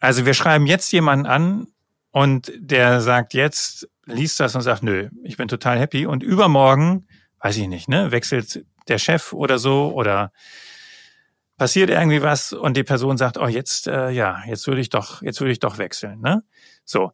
also 0.00 0.26
wir 0.26 0.34
schreiben 0.34 0.66
jetzt 0.66 0.92
jemanden 0.92 1.26
an 1.26 1.66
und 2.10 2.52
der 2.56 3.00
sagt 3.00 3.34
jetzt, 3.34 3.88
liest 4.04 4.38
das 4.40 4.54
und 4.54 4.62
sagt, 4.62 4.82
nö, 4.82 5.08
ich 5.22 5.36
bin 5.36 5.48
total 5.48 5.78
happy. 5.78 6.06
Und 6.06 6.22
übermorgen, 6.22 7.08
weiß 7.40 7.56
ich 7.56 7.68
nicht, 7.68 7.88
ne, 7.88 8.10
wechselt 8.10 8.64
der 8.88 8.98
Chef 8.98 9.32
oder 9.32 9.58
so 9.58 9.92
oder 9.92 10.32
passiert 11.56 11.90
irgendwie 11.90 12.22
was 12.22 12.52
und 12.52 12.76
die 12.76 12.84
Person 12.84 13.18
sagt, 13.18 13.36
oh, 13.36 13.48
jetzt, 13.48 13.88
äh, 13.88 14.10
ja, 14.10 14.42
jetzt 14.46 14.66
würde 14.66 14.80
ich 14.80 14.88
doch, 14.88 15.22
jetzt 15.22 15.40
würde 15.40 15.52
ich 15.52 15.58
doch 15.58 15.78
wechseln, 15.78 16.20
ne? 16.20 16.44
So. 16.84 17.12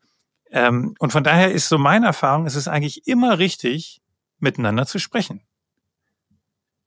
Ähm, 0.54 0.94
und 1.00 1.10
von 1.10 1.24
daher 1.24 1.50
ist 1.50 1.68
so 1.68 1.78
meine 1.78 2.06
Erfahrung, 2.06 2.46
es 2.46 2.54
ist 2.54 2.68
eigentlich 2.68 3.08
immer 3.08 3.40
richtig, 3.40 4.00
miteinander 4.38 4.86
zu 4.86 5.00
sprechen. 5.00 5.42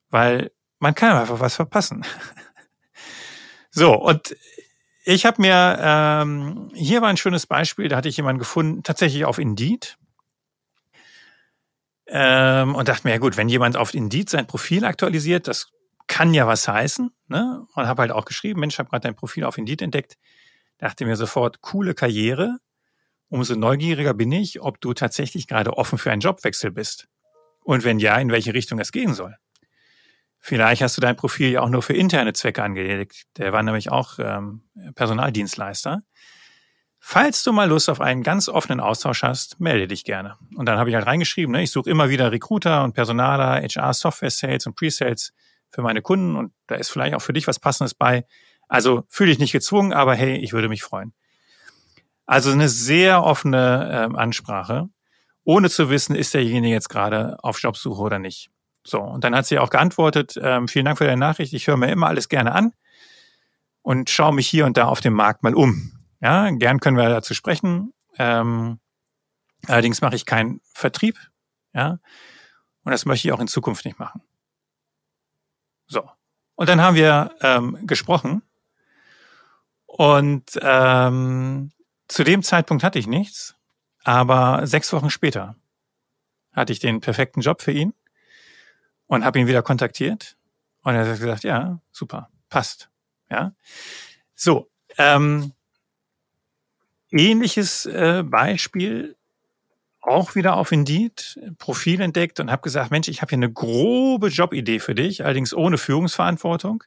Weil 0.10 0.52
man 0.80 0.96
kann 0.96 1.18
einfach 1.18 1.42
was 1.42 1.58
verpassen. 1.58 2.06
so, 3.70 3.94
und 3.94 4.38
ich 5.04 5.26
habe 5.26 5.42
mir, 5.42 5.78
ähm, 5.82 6.72
hier 6.74 7.02
war 7.02 7.10
ein 7.10 7.18
schönes 7.18 7.46
Beispiel, 7.46 7.90
da 7.90 7.98
hatte 7.98 8.08
ich 8.08 8.16
jemanden 8.16 8.40
gefunden, 8.40 8.84
tatsächlich 8.84 9.26
auf 9.26 9.38
Indeed. 9.38 9.98
Ähm, 12.08 12.74
und 12.74 12.88
dachte 12.88 13.06
mir, 13.06 13.12
ja 13.12 13.20
gut, 13.20 13.36
wenn 13.36 13.50
jemand 13.50 13.76
auf 13.76 13.94
Indeed 13.94 14.30
sein 14.30 14.48
Profil 14.48 14.86
aktualisiert, 14.86 15.50
das 15.50 15.74
kann 16.08 16.34
ja 16.34 16.48
was 16.48 16.70
heißen. 16.70 17.12
Ne? 17.28 17.68
Und 17.76 17.86
habe 17.86 18.04
halt 18.04 18.12
auch 18.14 18.24
geschrieben, 18.24 18.62
Mensch, 18.62 18.80
habe 18.80 18.88
gerade 18.90 19.04
dein 19.04 19.16
Profil 19.16 19.44
auf 19.44 19.58
Indeed 19.58 19.82
entdeckt. 19.82 20.18
Dachte 20.78 21.06
mir 21.06 21.18
sofort, 21.18 21.60
coole 21.60 21.94
Karriere. 21.94 22.60
Umso 23.30 23.56
neugieriger 23.56 24.14
bin 24.14 24.32
ich, 24.32 24.62
ob 24.62 24.80
du 24.80 24.94
tatsächlich 24.94 25.48
gerade 25.48 25.78
offen 25.78 25.98
für 25.98 26.12
einen 26.12 26.22
Jobwechsel 26.22 26.72
bist. 26.72 27.08
Und 27.64 27.84
wenn 27.84 28.00
ja, 28.00 28.16
in 28.18 28.32
welche 28.32 28.54
Richtung 28.54 28.80
es 28.80 28.92
gehen 28.92 29.14
soll. 29.14 29.36
Vielleicht 30.40 30.82
hast 30.82 30.96
du 30.96 31.02
dein 31.02 31.18
Profil 31.18 31.52
ja 31.52 31.62
auch 31.62 31.70
nur 31.70 31.82
für 31.82 31.94
interne 31.94 32.32
Zwecke 32.32 32.64
angelegt. 32.64 33.26
Der 33.38 33.52
war 33.52 33.64
nämlich 33.64 33.92
auch 33.92 34.20
ähm, 34.20 34.62
Personaldienstleister. 34.96 36.04
Falls 37.00 37.44
du 37.44 37.54
mal 37.54 37.70
Lust 37.70 37.90
auf 37.90 38.02
einen 38.02 38.24
ganz 38.24 38.50
offenen 38.50 38.80
Austausch 38.80 39.24
hast, 39.24 39.60
melde 39.60 39.88
dich 39.88 40.04
gerne. 40.04 40.38
Und 40.56 40.66
dann 40.66 40.78
habe 40.78 40.90
ich 40.90 40.96
halt 40.96 41.06
reingeschrieben, 41.06 41.54
ne, 41.54 41.64
ich 41.64 41.72
suche 41.72 41.90
immer 41.90 42.10
wieder 42.10 42.32
Recruiter 42.32 42.84
und 42.84 42.94
Personaler, 42.94 43.62
HR, 43.62 43.94
Software 43.94 44.32
Sales 44.32 44.66
und 44.68 44.76
Pre-Sales 44.76 45.34
für 45.70 45.82
meine 45.82 46.02
Kunden 46.02 46.36
und 46.36 46.54
da 46.68 46.76
ist 46.76 46.90
vielleicht 46.90 47.14
auch 47.14 47.22
für 47.22 47.34
dich 47.34 47.48
was 47.48 47.60
Passendes 47.60 47.94
bei. 47.94 48.26
Also 48.68 49.04
fühle 49.10 49.30
dich 49.30 49.40
nicht 49.40 49.52
gezwungen, 49.52 49.94
aber 49.94 50.16
hey, 50.16 50.38
ich 50.38 50.54
würde 50.54 50.70
mich 50.70 50.84
freuen. 50.84 51.14
Also 52.28 52.52
eine 52.52 52.70
sehr 52.70 53.24
offene 53.24 53.90
ähm, 53.92 54.16
Ansprache, 54.16 54.90
ohne 55.44 55.70
zu 55.70 55.90
wissen, 55.90 56.16
ist 56.16 56.34
derjenige 56.34 56.74
jetzt 56.74 56.90
gerade 56.90 57.38
auf 57.42 57.60
Jobsuche 57.62 58.02
oder 58.02 58.20
nicht. 58.20 58.52
So, 58.86 59.00
und 59.00 59.24
dann 59.24 59.36
hat 59.36 59.46
sie 59.46 59.60
auch 59.60 59.70
geantwortet, 59.70 60.38
ähm, 60.42 60.68
vielen 60.68 60.86
Dank 60.86 60.98
für 60.98 61.06
deine 61.06 61.20
Nachricht, 61.20 61.54
ich 61.54 61.68
höre 61.68 61.78
mir 61.78 61.90
immer 61.90 62.08
alles 62.08 62.30
gerne 62.30 62.54
an 62.54 62.74
und 63.82 64.10
schaue 64.10 64.34
mich 64.34 64.48
hier 64.48 64.66
und 64.66 64.76
da 64.76 64.86
auf 64.86 65.00
dem 65.00 65.14
Markt 65.14 65.44
mal 65.44 65.56
um. 65.56 65.94
Ja, 66.22 66.50
gern 66.52 66.80
können 66.80 66.98
wir 66.98 67.10
dazu 67.10 67.34
sprechen. 67.34 67.94
Ähm, 68.18 68.80
allerdings 69.68 70.02
mache 70.02 70.16
ich 70.16 70.26
keinen 70.26 70.60
Vertrieb. 70.74 71.18
Ja, 71.74 72.00
und 72.84 72.92
das 72.92 73.06
möchte 73.06 73.28
ich 73.28 73.32
auch 73.34 73.40
in 73.40 73.48
Zukunft 73.48 73.86
nicht 73.86 74.00
machen. 74.00 74.22
So. 75.88 76.10
Und 76.56 76.68
dann 76.68 76.82
haben 76.82 76.96
wir 76.96 77.36
ähm, 77.42 77.86
gesprochen. 77.86 78.42
Und 79.86 80.60
ähm, 80.62 81.72
zu 82.08 82.24
dem 82.24 82.44
Zeitpunkt 82.44 82.84
hatte 82.84 83.00
ich 83.00 83.08
nichts. 83.08 83.56
Aber 84.04 84.66
sechs 84.66 84.94
Wochen 84.94 85.10
später 85.10 85.56
hatte 86.54 86.72
ich 86.72 86.80
den 86.80 87.02
perfekten 87.02 87.42
Job 87.42 87.62
für 87.62 87.72
ihn 87.72 87.94
und 89.06 89.26
habe 89.26 89.40
ihn 89.40 89.48
wieder 89.48 89.62
kontaktiert. 89.62 90.38
Und 90.84 90.96
er 90.96 91.06
hat 91.06 91.20
gesagt, 91.20 91.44
ja, 91.44 91.82
super, 91.92 92.30
passt. 92.50 92.90
Ja. 93.30 93.54
So, 94.34 94.70
ähm, 94.98 95.52
ähnliches 97.12 97.86
äh, 97.86 98.24
Beispiel 98.26 99.16
auch 100.02 100.36
wieder 100.36 100.56
auf 100.56 100.72
Indeed 100.72 101.38
Profil 101.58 102.00
entdeckt 102.00 102.40
und 102.40 102.50
habe 102.50 102.62
gesagt, 102.62 102.92
Mensch, 102.92 103.10
ich 103.10 103.22
habe 103.22 103.30
hier 103.32 103.40
eine 103.40 103.52
grobe 103.52 104.30
Jobidee 104.30 104.80
für 104.80 104.96
dich, 104.96 105.26
allerdings 105.26 105.54
ohne 105.54 105.78
Führungsverantwortung. 105.78 106.84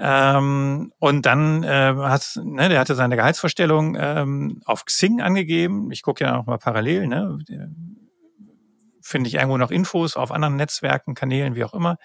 Ähm, 0.00 0.92
und 1.00 1.26
dann 1.26 1.64
äh, 1.64 1.94
hat, 1.96 2.38
ne, 2.42 2.68
der 2.68 2.78
hatte 2.78 2.94
seine 2.94 3.16
Gehaltsvorstellung 3.16 3.96
ähm, 3.98 4.62
auf 4.64 4.84
Xing 4.84 5.20
angegeben. 5.20 5.90
Ich 5.90 6.02
gucke 6.02 6.24
ja 6.24 6.32
noch 6.32 6.46
mal 6.46 6.58
parallel, 6.58 7.08
ne? 7.08 7.38
Finde 9.02 9.28
ich 9.28 9.34
irgendwo 9.34 9.56
noch 9.56 9.72
Infos 9.72 10.16
auf 10.16 10.30
anderen 10.30 10.54
Netzwerken, 10.54 11.14
Kanälen, 11.14 11.56
wie 11.56 11.64
auch 11.64 11.74
immer. 11.74 11.96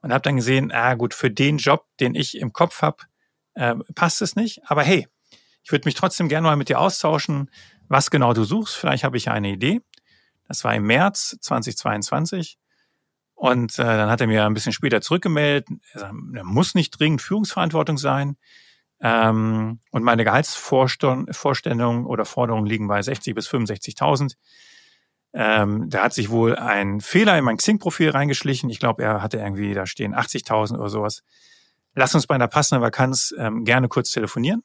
Und 0.00 0.12
habe 0.12 0.22
dann 0.22 0.36
gesehen, 0.36 0.72
ah 0.72 0.94
gut, 0.94 1.12
für 1.12 1.30
den 1.30 1.58
Job, 1.58 1.84
den 2.00 2.14
ich 2.14 2.38
im 2.38 2.52
Kopf 2.52 2.80
habe, 2.80 2.98
äh, 3.54 3.74
passt 3.94 4.22
es 4.22 4.34
nicht. 4.34 4.62
Aber 4.64 4.82
hey, 4.82 5.06
ich 5.62 5.70
würde 5.70 5.86
mich 5.86 5.96
trotzdem 5.96 6.28
gerne 6.28 6.46
mal 6.46 6.56
mit 6.56 6.70
dir 6.70 6.80
austauschen, 6.80 7.50
was 7.88 8.10
genau 8.10 8.32
du 8.32 8.44
suchst. 8.44 8.76
Vielleicht 8.76 9.04
habe 9.04 9.18
ich 9.18 9.26
ja 9.26 9.32
eine 9.32 9.50
Idee. 9.50 9.82
Das 10.46 10.64
war 10.64 10.74
im 10.74 10.84
März 10.84 11.36
2022. 11.42 12.58
Und 13.38 13.78
äh, 13.78 13.84
dann 13.84 14.10
hat 14.10 14.20
er 14.20 14.26
mir 14.26 14.44
ein 14.46 14.54
bisschen 14.54 14.72
später 14.72 15.00
zurückgemeldet, 15.00 15.68
er 15.94 16.12
muss 16.42 16.74
nicht 16.74 16.98
dringend 16.98 17.22
Führungsverantwortung 17.22 17.96
sein. 17.96 18.36
Ähm, 19.00 19.78
und 19.92 20.02
meine 20.02 20.24
Gehaltsvorstellungen 20.24 22.04
oder 22.04 22.24
Forderungen 22.24 22.66
liegen 22.66 22.88
bei 22.88 23.00
60 23.00 23.36
bis 23.36 23.48
65.000. 23.48 24.34
Ähm, 25.34 25.88
da 25.88 26.02
hat 26.02 26.14
sich 26.14 26.30
wohl 26.30 26.56
ein 26.56 27.00
Fehler 27.00 27.38
in 27.38 27.44
mein 27.44 27.58
Xing-Profil 27.58 28.10
reingeschlichen. 28.10 28.70
Ich 28.70 28.80
glaube, 28.80 29.04
er 29.04 29.22
hatte 29.22 29.36
irgendwie 29.36 29.72
da 29.72 29.86
stehen 29.86 30.16
80.000 30.16 30.76
oder 30.76 30.88
sowas. 30.88 31.22
Lass 31.94 32.16
uns 32.16 32.26
bei 32.26 32.34
einer 32.34 32.48
passenden 32.48 32.82
Vakanz 32.82 33.32
ähm, 33.38 33.64
gerne 33.64 33.86
kurz 33.86 34.10
telefonieren. 34.10 34.64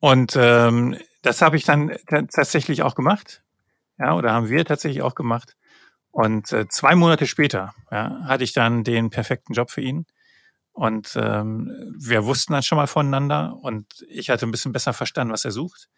Und 0.00 0.34
ähm, 0.34 0.96
das 1.22 1.40
habe 1.40 1.56
ich 1.56 1.64
dann 1.64 1.96
tatsächlich 2.08 2.82
auch 2.82 2.96
gemacht. 2.96 3.44
Ja, 3.96 4.16
oder 4.16 4.32
haben 4.32 4.48
wir 4.48 4.64
tatsächlich 4.64 5.02
auch 5.02 5.14
gemacht. 5.14 5.54
Und 6.10 6.52
äh, 6.52 6.66
zwei 6.68 6.94
Monate 6.94 7.26
später 7.26 7.74
ja, 7.90 8.20
hatte 8.24 8.44
ich 8.44 8.52
dann 8.52 8.84
den 8.84 9.10
perfekten 9.10 9.52
Job 9.52 9.70
für 9.70 9.80
ihn. 9.80 10.06
Und 10.72 11.16
ähm, 11.20 11.94
wir 11.98 12.24
wussten 12.24 12.52
dann 12.52 12.62
schon 12.62 12.76
mal 12.76 12.86
voneinander 12.86 13.56
und 13.60 13.86
ich 14.08 14.30
hatte 14.30 14.46
ein 14.46 14.50
bisschen 14.50 14.72
besser 14.72 14.92
verstanden, 14.92 15.32
was 15.32 15.44
er 15.44 15.50
sucht 15.50 15.88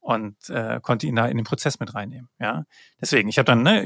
und 0.00 0.36
äh, 0.50 0.80
konnte 0.82 1.06
ihn 1.06 1.16
da 1.16 1.26
in 1.26 1.38
den 1.38 1.44
Prozess 1.44 1.80
mit 1.80 1.94
reinnehmen. 1.94 2.28
Ja, 2.38 2.64
deswegen. 3.00 3.28
Ich 3.30 3.38
habe 3.38 3.46
dann 3.46 3.62
ne, 3.62 3.82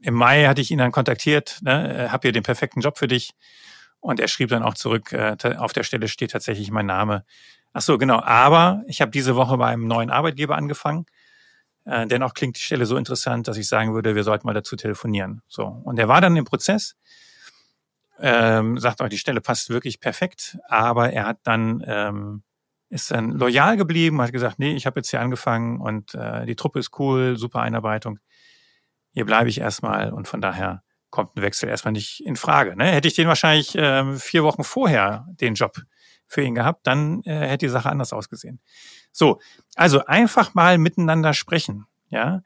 im 0.00 0.14
Mai 0.14 0.46
hatte 0.46 0.60
ich 0.60 0.70
ihn 0.72 0.78
dann 0.78 0.90
kontaktiert, 0.90 1.58
ne, 1.62 2.10
habe 2.10 2.22
hier 2.26 2.32
den 2.32 2.42
perfekten 2.42 2.80
Job 2.80 2.98
für 2.98 3.06
dich 3.06 3.34
und 4.00 4.18
er 4.20 4.28
schrieb 4.28 4.48
dann 4.48 4.64
auch 4.64 4.74
zurück. 4.74 5.12
Äh, 5.12 5.36
auf 5.56 5.72
der 5.72 5.84
Stelle 5.84 6.08
steht 6.08 6.32
tatsächlich 6.32 6.70
mein 6.72 6.86
Name. 6.86 7.24
Ach 7.72 7.82
so, 7.82 7.98
genau. 7.98 8.20
Aber 8.20 8.82
ich 8.88 9.00
habe 9.00 9.12
diese 9.12 9.36
Woche 9.36 9.56
bei 9.56 9.68
einem 9.68 9.86
neuen 9.86 10.10
Arbeitgeber 10.10 10.56
angefangen. 10.56 11.06
Äh, 11.88 12.06
dennoch 12.06 12.34
klingt 12.34 12.56
die 12.56 12.60
Stelle 12.60 12.84
so 12.84 12.96
interessant, 12.96 13.48
dass 13.48 13.56
ich 13.56 13.66
sagen 13.66 13.94
würde, 13.94 14.14
wir 14.14 14.22
sollten 14.22 14.46
mal 14.46 14.52
dazu 14.52 14.76
telefonieren. 14.76 15.40
So. 15.48 15.64
Und 15.64 15.98
er 15.98 16.06
war 16.06 16.20
dann 16.20 16.36
im 16.36 16.44
Prozess, 16.44 16.96
ähm, 18.20 18.76
sagt 18.76 19.00
auch, 19.00 19.08
die 19.08 19.16
Stelle 19.16 19.40
passt 19.40 19.70
wirklich 19.70 19.98
perfekt, 19.98 20.58
aber 20.68 21.12
er 21.12 21.24
hat 21.24 21.38
dann, 21.44 21.82
ähm, 21.86 22.42
ist 22.90 23.10
dann 23.10 23.30
loyal 23.30 23.78
geblieben, 23.78 24.20
hat 24.20 24.32
gesagt, 24.32 24.58
nee, 24.58 24.74
ich 24.74 24.84
habe 24.84 25.00
jetzt 25.00 25.08
hier 25.08 25.20
angefangen 25.20 25.80
und 25.80 26.14
äh, 26.14 26.44
die 26.44 26.56
Truppe 26.56 26.78
ist 26.78 26.98
cool, 26.98 27.38
super 27.38 27.60
Einarbeitung. 27.62 28.18
Hier 29.12 29.24
bleibe 29.24 29.48
ich 29.48 29.58
erstmal 29.58 30.12
und 30.12 30.28
von 30.28 30.42
daher 30.42 30.82
kommt 31.08 31.36
ein 31.36 31.42
Wechsel 31.42 31.70
erstmal 31.70 31.92
nicht 31.92 32.20
in 32.24 32.36
Frage. 32.36 32.76
Ne? 32.76 32.84
Hätte 32.84 33.08
ich 33.08 33.14
den 33.14 33.28
wahrscheinlich 33.28 33.74
äh, 33.76 34.14
vier 34.16 34.44
Wochen 34.44 34.62
vorher 34.62 35.26
den 35.40 35.54
Job 35.54 35.78
für 36.26 36.42
ihn 36.42 36.54
gehabt, 36.54 36.86
dann 36.86 37.22
äh, 37.22 37.48
hätte 37.48 37.64
die 37.66 37.70
Sache 37.70 37.88
anders 37.88 38.12
ausgesehen. 38.12 38.60
So, 39.18 39.40
also 39.74 40.04
einfach 40.06 40.54
mal 40.54 40.78
miteinander 40.78 41.34
sprechen, 41.34 41.86
ja. 42.08 42.42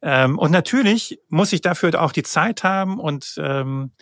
Ähm, 0.00 0.38
und 0.38 0.50
natürlich 0.50 1.20
muss 1.28 1.52
ich 1.52 1.60
dafür 1.60 2.00
auch 2.00 2.12
die 2.12 2.22
Zeit 2.22 2.64
haben 2.64 2.98
und 2.98 3.34
ähm, 3.38 3.92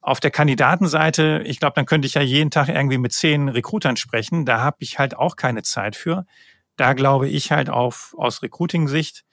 auf 0.00 0.18
der 0.18 0.32
Kandidatenseite, 0.32 1.42
ich 1.46 1.60
glaube, 1.60 1.74
dann 1.76 1.86
könnte 1.86 2.06
ich 2.06 2.14
ja 2.14 2.22
jeden 2.22 2.50
Tag 2.50 2.68
irgendwie 2.68 2.98
mit 2.98 3.12
zehn 3.12 3.48
Recruitern 3.48 3.96
sprechen. 3.96 4.44
Da 4.44 4.60
habe 4.60 4.78
ich 4.80 4.98
halt 4.98 5.16
auch 5.16 5.36
keine 5.36 5.62
Zeit 5.62 5.94
für. 5.94 6.26
Da 6.76 6.94
glaube 6.94 7.28
ich 7.28 7.52
halt 7.52 7.70
auf 7.70 8.14
aus 8.18 8.42
Recruiting-Sicht, 8.42 9.24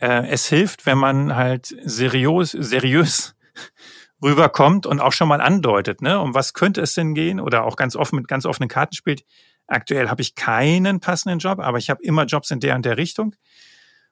äh, 0.00 0.28
es 0.28 0.46
hilft, 0.46 0.84
wenn 0.84 0.98
man 0.98 1.34
halt 1.34 1.74
seriös, 1.84 2.50
seriös 2.50 3.34
rüberkommt 4.22 4.84
und 4.84 5.00
auch 5.00 5.12
schon 5.12 5.28
mal 5.28 5.40
andeutet, 5.40 6.02
ne, 6.02 6.20
um 6.20 6.34
was 6.34 6.52
könnte 6.52 6.82
es 6.82 6.92
denn 6.92 7.14
gehen 7.14 7.40
oder 7.40 7.64
auch 7.64 7.76
ganz 7.76 7.96
offen 7.96 8.16
mit 8.16 8.28
ganz 8.28 8.44
offenen 8.44 8.68
Karten 8.68 8.94
spielt. 8.94 9.24
Aktuell 9.66 10.10
habe 10.10 10.22
ich 10.22 10.34
keinen 10.34 11.00
passenden 11.00 11.38
Job, 11.38 11.58
aber 11.58 11.78
ich 11.78 11.90
habe 11.90 12.02
immer 12.02 12.24
Jobs 12.24 12.50
in 12.50 12.60
der 12.60 12.74
und 12.74 12.84
der 12.84 12.96
Richtung. 12.96 13.34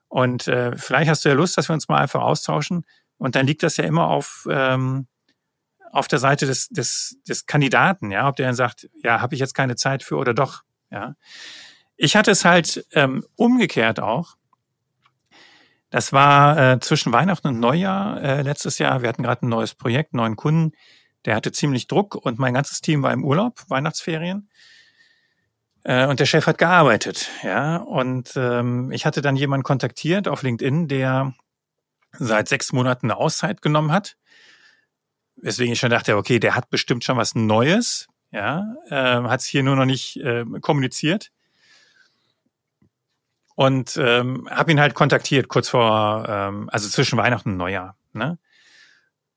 Und 0.07 0.47
äh, 0.47 0.75
vielleicht 0.75 1.09
hast 1.09 1.25
du 1.25 1.29
ja 1.29 1.35
Lust, 1.35 1.57
dass 1.57 1.69
wir 1.69 1.73
uns 1.73 1.87
mal 1.87 1.97
einfach 1.97 2.21
austauschen. 2.21 2.85
Und 3.17 3.35
dann 3.35 3.47
liegt 3.47 3.63
das 3.63 3.77
ja 3.77 3.83
immer 3.83 4.07
auf, 4.07 4.47
ähm, 4.49 5.07
auf 5.91 6.07
der 6.07 6.19
Seite 6.19 6.45
des, 6.45 6.69
des, 6.69 7.17
des 7.27 7.45
Kandidaten, 7.45 8.11
ja, 8.11 8.27
ob 8.27 8.35
der 8.35 8.47
dann 8.47 8.55
sagt, 8.55 8.89
ja, 9.03 9.21
habe 9.21 9.35
ich 9.35 9.39
jetzt 9.39 9.53
keine 9.53 9.75
Zeit 9.75 10.03
für 10.03 10.17
oder 10.17 10.33
doch. 10.33 10.63
Ja. 10.91 11.15
Ich 11.95 12.15
hatte 12.15 12.31
es 12.31 12.45
halt 12.45 12.85
ähm, 12.93 13.25
umgekehrt 13.35 13.99
auch. 13.99 14.35
Das 15.89 16.11
war 16.11 16.57
äh, 16.57 16.79
zwischen 16.79 17.13
Weihnachten 17.13 17.47
und 17.47 17.59
Neujahr 17.59 18.21
äh, 18.21 18.41
letztes 18.41 18.79
Jahr. 18.79 19.03
Wir 19.03 19.09
hatten 19.09 19.21
gerade 19.21 19.45
ein 19.45 19.49
neues 19.49 19.75
Projekt, 19.75 20.15
neuen 20.15 20.35
Kunden. 20.35 20.71
Der 21.25 21.35
hatte 21.35 21.51
ziemlich 21.51 21.87
Druck 21.87 22.15
und 22.15 22.39
mein 22.39 22.55
ganzes 22.55 22.81
Team 22.81 23.03
war 23.03 23.13
im 23.13 23.23
Urlaub, 23.23 23.63
Weihnachtsferien. 23.67 24.49
Äh, 25.83 26.07
und 26.07 26.19
der 26.19 26.25
Chef 26.25 26.47
hat 26.47 26.57
gearbeitet, 26.57 27.29
ja. 27.43 27.77
Und 27.77 28.33
ähm, 28.35 28.91
ich 28.91 29.05
hatte 29.05 29.21
dann 29.21 29.35
jemanden 29.35 29.63
kontaktiert 29.63 30.27
auf 30.27 30.43
LinkedIn, 30.43 30.87
der 30.87 31.33
seit 32.11 32.47
sechs 32.47 32.71
Monaten 32.71 33.07
eine 33.07 33.17
Auszeit 33.17 33.61
genommen 33.61 33.91
hat. 33.91 34.15
Weswegen 35.35 35.73
ich 35.73 35.79
schon 35.79 35.89
dachte, 35.89 36.15
okay, 36.15 36.39
der 36.39 36.55
hat 36.55 36.69
bestimmt 36.69 37.03
schon 37.03 37.17
was 37.17 37.35
Neues, 37.35 38.07
ja, 38.31 38.75
äh, 38.89 38.95
hat 38.95 39.41
es 39.41 39.45
hier 39.45 39.63
nur 39.63 39.75
noch 39.75 39.85
nicht 39.85 40.17
äh, 40.17 40.45
kommuniziert 40.61 41.31
und 43.55 43.97
ähm, 43.97 44.47
habe 44.49 44.71
ihn 44.71 44.79
halt 44.79 44.95
kontaktiert 44.95 45.47
kurz 45.47 45.69
vor, 45.69 46.25
ähm, 46.27 46.69
also 46.71 46.89
zwischen 46.89 47.17
Weihnachten 47.17 47.51
und 47.51 47.57
Neujahr. 47.57 47.95
Ne? 48.13 48.39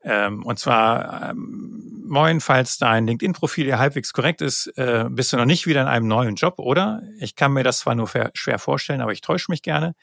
Ähm, 0.09 0.45
und 0.45 0.61
zwar, 0.61 1.31
ähm, 1.31 2.05
moin, 2.07 2.41
falls 2.41 2.79
dein 2.79 3.09
LinkedIn-Profil 3.09 3.67
ja 3.67 3.81
halbwegs 3.81 4.13
korrekt 4.13 4.41
ist, 4.41 4.69
äh, 4.77 5.07
bist 5.11 5.33
du 5.33 5.37
noch 5.37 5.47
nicht 5.47 5.67
wieder 5.67 5.83
in 5.83 5.89
einem 5.89 6.07
neuen 6.07 6.37
Job, 6.37 6.61
oder? 6.61 7.03
Ich 7.19 7.35
kann 7.35 7.53
mir 7.53 7.65
das 7.65 7.81
zwar 7.81 7.97
nur 7.97 8.09
schwer 8.35 8.61
vorstellen, 8.61 9.01
aber 9.01 9.11
ich 9.11 9.21
täusche 9.21 9.51
mich 9.51 9.63
gerne. 9.63 9.97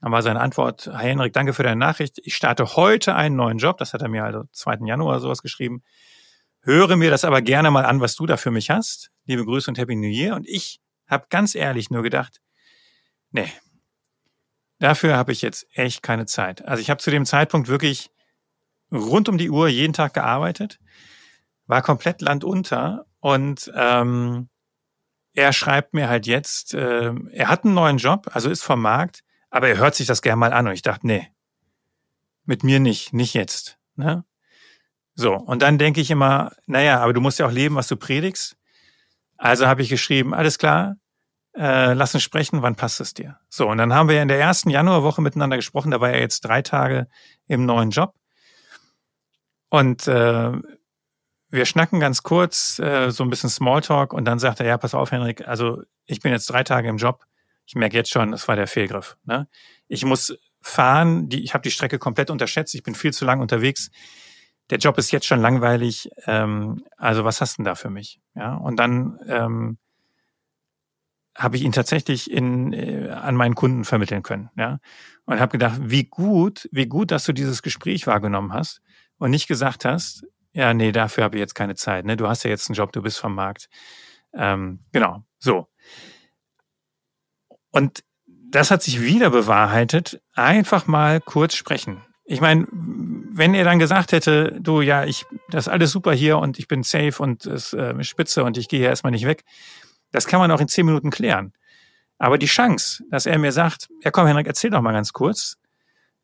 Dann 0.00 0.10
war 0.10 0.22
seine 0.22 0.40
Antwort, 0.40 0.86
Herr 0.86 0.98
Henrik, 0.98 1.32
danke 1.32 1.52
für 1.52 1.62
deine 1.62 1.78
Nachricht. 1.78 2.18
Ich 2.24 2.34
starte 2.34 2.74
heute 2.74 3.14
einen 3.14 3.36
neuen 3.36 3.58
Job. 3.58 3.78
Das 3.78 3.94
hat 3.94 4.02
er 4.02 4.08
mir 4.08 4.24
also 4.24 4.42
2. 4.50 4.78
Januar 4.84 5.20
sowas 5.20 5.42
geschrieben. 5.42 5.84
Höre 6.62 6.96
mir 6.96 7.10
das 7.10 7.24
aber 7.24 7.40
gerne 7.40 7.70
mal 7.70 7.86
an, 7.86 8.00
was 8.00 8.16
du 8.16 8.26
da 8.26 8.36
für 8.36 8.50
mich 8.50 8.70
hast. 8.70 9.12
Liebe 9.26 9.44
Grüße 9.44 9.70
und 9.70 9.78
Happy 9.78 9.94
New 9.94 10.08
Year. 10.08 10.34
Und 10.34 10.48
ich 10.48 10.80
habe 11.06 11.26
ganz 11.30 11.54
ehrlich 11.54 11.88
nur 11.90 12.02
gedacht, 12.02 12.40
nee, 13.30 13.48
dafür 14.80 15.16
habe 15.16 15.30
ich 15.30 15.40
jetzt 15.40 15.68
echt 15.72 16.02
keine 16.02 16.26
Zeit. 16.26 16.64
Also 16.64 16.80
ich 16.80 16.90
habe 16.90 17.00
zu 17.00 17.12
dem 17.12 17.24
Zeitpunkt 17.24 17.68
wirklich 17.68 18.10
rund 18.92 19.28
um 19.28 19.38
die 19.38 19.50
Uhr 19.50 19.68
jeden 19.68 19.92
Tag 19.92 20.14
gearbeitet, 20.14 20.78
war 21.66 21.82
komplett 21.82 22.20
landunter 22.20 23.06
und 23.20 23.70
ähm, 23.74 24.48
er 25.32 25.52
schreibt 25.52 25.94
mir 25.94 26.08
halt 26.08 26.26
jetzt, 26.26 26.74
äh, 26.74 27.12
er 27.32 27.48
hat 27.48 27.64
einen 27.64 27.74
neuen 27.74 27.98
Job, 27.98 28.28
also 28.32 28.48
ist 28.48 28.62
vom 28.62 28.80
Markt, 28.80 29.22
aber 29.50 29.68
er 29.68 29.78
hört 29.78 29.94
sich 29.94 30.06
das 30.06 30.22
gerne 30.22 30.38
mal 30.38 30.52
an 30.52 30.66
und 30.66 30.72
ich 30.72 30.82
dachte, 30.82 31.06
nee, 31.06 31.28
mit 32.44 32.64
mir 32.64 32.80
nicht, 32.80 33.12
nicht 33.12 33.34
jetzt. 33.34 33.78
Ne? 33.96 34.24
So, 35.14 35.34
und 35.34 35.62
dann 35.62 35.78
denke 35.78 36.00
ich 36.00 36.10
immer, 36.10 36.52
naja, 36.66 37.00
aber 37.00 37.12
du 37.12 37.20
musst 37.20 37.38
ja 37.38 37.46
auch 37.46 37.52
leben, 37.52 37.74
was 37.74 37.88
du 37.88 37.96
predigst. 37.96 38.56
Also 39.36 39.66
habe 39.66 39.82
ich 39.82 39.88
geschrieben, 39.88 40.32
alles 40.32 40.58
klar, 40.58 40.96
äh, 41.56 41.94
lass 41.94 42.14
uns 42.14 42.22
sprechen, 42.22 42.62
wann 42.62 42.76
passt 42.76 43.00
es 43.00 43.14
dir? 43.14 43.38
So, 43.48 43.68
und 43.68 43.78
dann 43.78 43.92
haben 43.92 44.08
wir 44.08 44.22
in 44.22 44.28
der 44.28 44.38
ersten 44.38 44.70
Januarwoche 44.70 45.22
miteinander 45.22 45.56
gesprochen, 45.56 45.90
da 45.90 46.00
war 46.00 46.10
er 46.10 46.20
jetzt 46.20 46.42
drei 46.42 46.62
Tage 46.62 47.08
im 47.46 47.66
neuen 47.66 47.90
Job. 47.90 48.14
Und 49.68 50.06
äh, 50.06 50.52
wir 51.48 51.64
schnacken 51.64 52.00
ganz 52.00 52.22
kurz, 52.22 52.78
äh, 52.78 53.10
so 53.10 53.24
ein 53.24 53.30
bisschen 53.30 53.50
Smalltalk 53.50 54.12
und 54.12 54.24
dann 54.24 54.38
sagt 54.38 54.60
er, 54.60 54.66
ja, 54.66 54.78
pass 54.78 54.94
auf, 54.94 55.12
Henrik, 55.12 55.46
also 55.46 55.82
ich 56.06 56.20
bin 56.20 56.32
jetzt 56.32 56.46
drei 56.46 56.64
Tage 56.64 56.88
im 56.88 56.96
Job. 56.96 57.24
Ich 57.66 57.74
merke 57.74 57.96
jetzt 57.96 58.10
schon, 58.10 58.30
das 58.30 58.46
war 58.48 58.56
der 58.56 58.66
Fehlgriff. 58.66 59.16
Ne? 59.24 59.48
Ich 59.88 60.04
muss 60.04 60.36
fahren, 60.60 61.28
die, 61.28 61.42
ich 61.42 61.54
habe 61.54 61.62
die 61.62 61.70
Strecke 61.70 61.98
komplett 61.98 62.30
unterschätzt, 62.30 62.74
ich 62.74 62.82
bin 62.82 62.94
viel 62.94 63.12
zu 63.12 63.24
lang 63.24 63.40
unterwegs. 63.40 63.90
Der 64.70 64.78
Job 64.78 64.98
ist 64.98 65.12
jetzt 65.12 65.26
schon 65.26 65.40
langweilig. 65.40 66.10
Ähm, 66.26 66.84
also 66.96 67.24
was 67.24 67.40
hast 67.40 67.54
du 67.54 67.62
denn 67.62 67.66
da 67.66 67.74
für 67.76 67.90
mich? 67.90 68.20
Ja, 68.34 68.54
und 68.54 68.76
dann 68.76 69.18
ähm, 69.28 69.78
habe 71.36 71.56
ich 71.56 71.62
ihn 71.62 71.72
tatsächlich 71.72 72.30
in, 72.30 72.72
äh, 72.72 73.10
an 73.10 73.36
meinen 73.36 73.54
Kunden 73.54 73.84
vermitteln 73.84 74.22
können. 74.22 74.50
Ja, 74.56 74.78
und 75.24 75.38
habe 75.38 75.52
gedacht, 75.52 75.78
wie 75.82 76.04
gut, 76.04 76.68
wie 76.72 76.86
gut, 76.86 77.12
dass 77.12 77.24
du 77.24 77.32
dieses 77.32 77.62
Gespräch 77.62 78.06
wahrgenommen 78.06 78.52
hast 78.52 78.80
und 79.18 79.30
nicht 79.30 79.48
gesagt 79.48 79.84
hast, 79.84 80.26
ja, 80.52 80.72
nee, 80.72 80.90
dafür 80.90 81.24
habe 81.24 81.36
ich 81.36 81.40
jetzt 81.40 81.54
keine 81.54 81.74
Zeit. 81.74 82.06
Ne? 82.06 82.16
Du 82.16 82.28
hast 82.28 82.44
ja 82.44 82.50
jetzt 82.50 82.68
einen 82.68 82.76
Job, 82.76 82.90
du 82.92 83.02
bist 83.02 83.18
vom 83.18 83.34
Markt. 83.34 83.68
Ähm, 84.32 84.80
genau, 84.92 85.22
so. 85.38 85.68
Und 87.70 88.02
das 88.48 88.70
hat 88.70 88.82
sich 88.82 89.02
wieder 89.02 89.28
bewahrheitet. 89.28 90.20
Einfach 90.34 90.86
mal 90.86 91.20
kurz 91.20 91.54
sprechen. 91.54 92.02
Ich 92.24 92.40
meine, 92.40 92.66
wenn 92.72 93.54
er 93.54 93.64
dann 93.64 93.78
gesagt 93.78 94.12
hätte, 94.12 94.56
du, 94.58 94.80
ja, 94.80 95.04
ich, 95.04 95.26
das 95.50 95.66
ist 95.66 95.72
alles 95.72 95.92
super 95.92 96.12
hier 96.12 96.38
und 96.38 96.58
ich 96.58 96.68
bin 96.68 96.82
safe 96.82 97.22
und 97.22 97.44
es 97.44 97.72
äh, 97.72 98.02
spitze 98.02 98.42
und 98.42 98.56
ich 98.56 98.68
gehe 98.68 98.80
hier 98.80 98.88
erstmal 98.88 99.12
nicht 99.12 99.26
weg, 99.26 99.44
das 100.10 100.26
kann 100.26 100.40
man 100.40 100.50
auch 100.50 100.60
in 100.60 100.68
zehn 100.68 100.86
Minuten 100.86 101.10
klären. 101.10 101.52
Aber 102.18 102.38
die 102.38 102.46
Chance, 102.46 103.04
dass 103.10 103.26
er 103.26 103.38
mir 103.38 103.52
sagt, 103.52 103.88
ja 104.02 104.10
komm, 104.10 104.26
Henrik, 104.26 104.46
erzähl 104.46 104.70
doch 104.70 104.80
mal 104.80 104.92
ganz 104.92 105.12
kurz, 105.12 105.58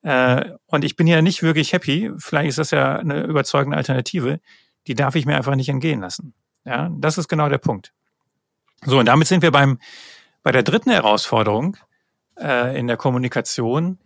äh, 0.03 0.51
und 0.67 0.85
ich 0.85 0.97
bin 0.97 1.07
ja 1.07 1.23
nicht 1.23 1.43
wirklich 1.43 1.73
happy, 1.73 2.11
vielleicht 2.19 2.51
ist 2.51 2.59
das 2.59 2.71
ja 2.71 2.97
eine 2.97 3.25
überzeugende 3.25 3.77
Alternative, 3.77 4.41
die 4.87 4.95
darf 4.95 5.15
ich 5.15 5.27
mir 5.27 5.37
einfach 5.37 5.55
nicht 5.55 5.69
entgehen 5.69 6.01
lassen. 6.01 6.35
Ja, 6.65 6.91
das 6.99 7.19
ist 7.19 7.29
genau 7.29 7.49
der 7.49 7.59
Punkt. 7.59 7.93
So, 8.85 8.99
und 8.99 9.07
damit 9.07 9.29
sind 9.29 9.43
wir 9.43 9.53
beim, 9.53 9.79
bei 10.43 10.53
der 10.53 10.63
dritten 10.63 10.91
Herausforderung 10.91 11.77
äh, 12.39 12.79
in 12.79 12.89
der 12.89 12.97
Kommunikation. 12.97 13.99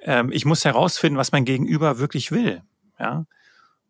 Ähm, 0.00 0.30
ich 0.32 0.44
muss 0.44 0.64
herausfinden, 0.64 1.18
was 1.18 1.32
mein 1.32 1.44
Gegenüber 1.44 1.98
wirklich 1.98 2.30
will. 2.30 2.62
Ja, 2.98 3.26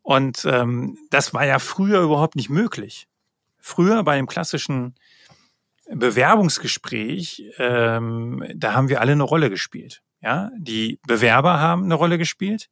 und 0.02 0.44
ähm, 0.44 0.98
das 1.10 1.34
war 1.34 1.44
ja 1.44 1.58
früher 1.58 2.00
überhaupt 2.00 2.36
nicht 2.36 2.48
möglich. 2.48 3.08
Früher 3.58 4.04
bei 4.04 4.16
dem 4.16 4.26
klassischen 4.26 4.94
Bewerbungsgespräch, 5.88 7.44
ähm, 7.58 8.44
da 8.54 8.72
haben 8.72 8.88
wir 8.88 9.00
alle 9.00 9.12
eine 9.12 9.22
Rolle 9.22 9.50
gespielt. 9.50 10.02
Ja, 10.26 10.50
die 10.58 10.98
Bewerber 11.06 11.60
haben 11.60 11.84
eine 11.84 11.94
Rolle 11.94 12.18
gespielt 12.18 12.68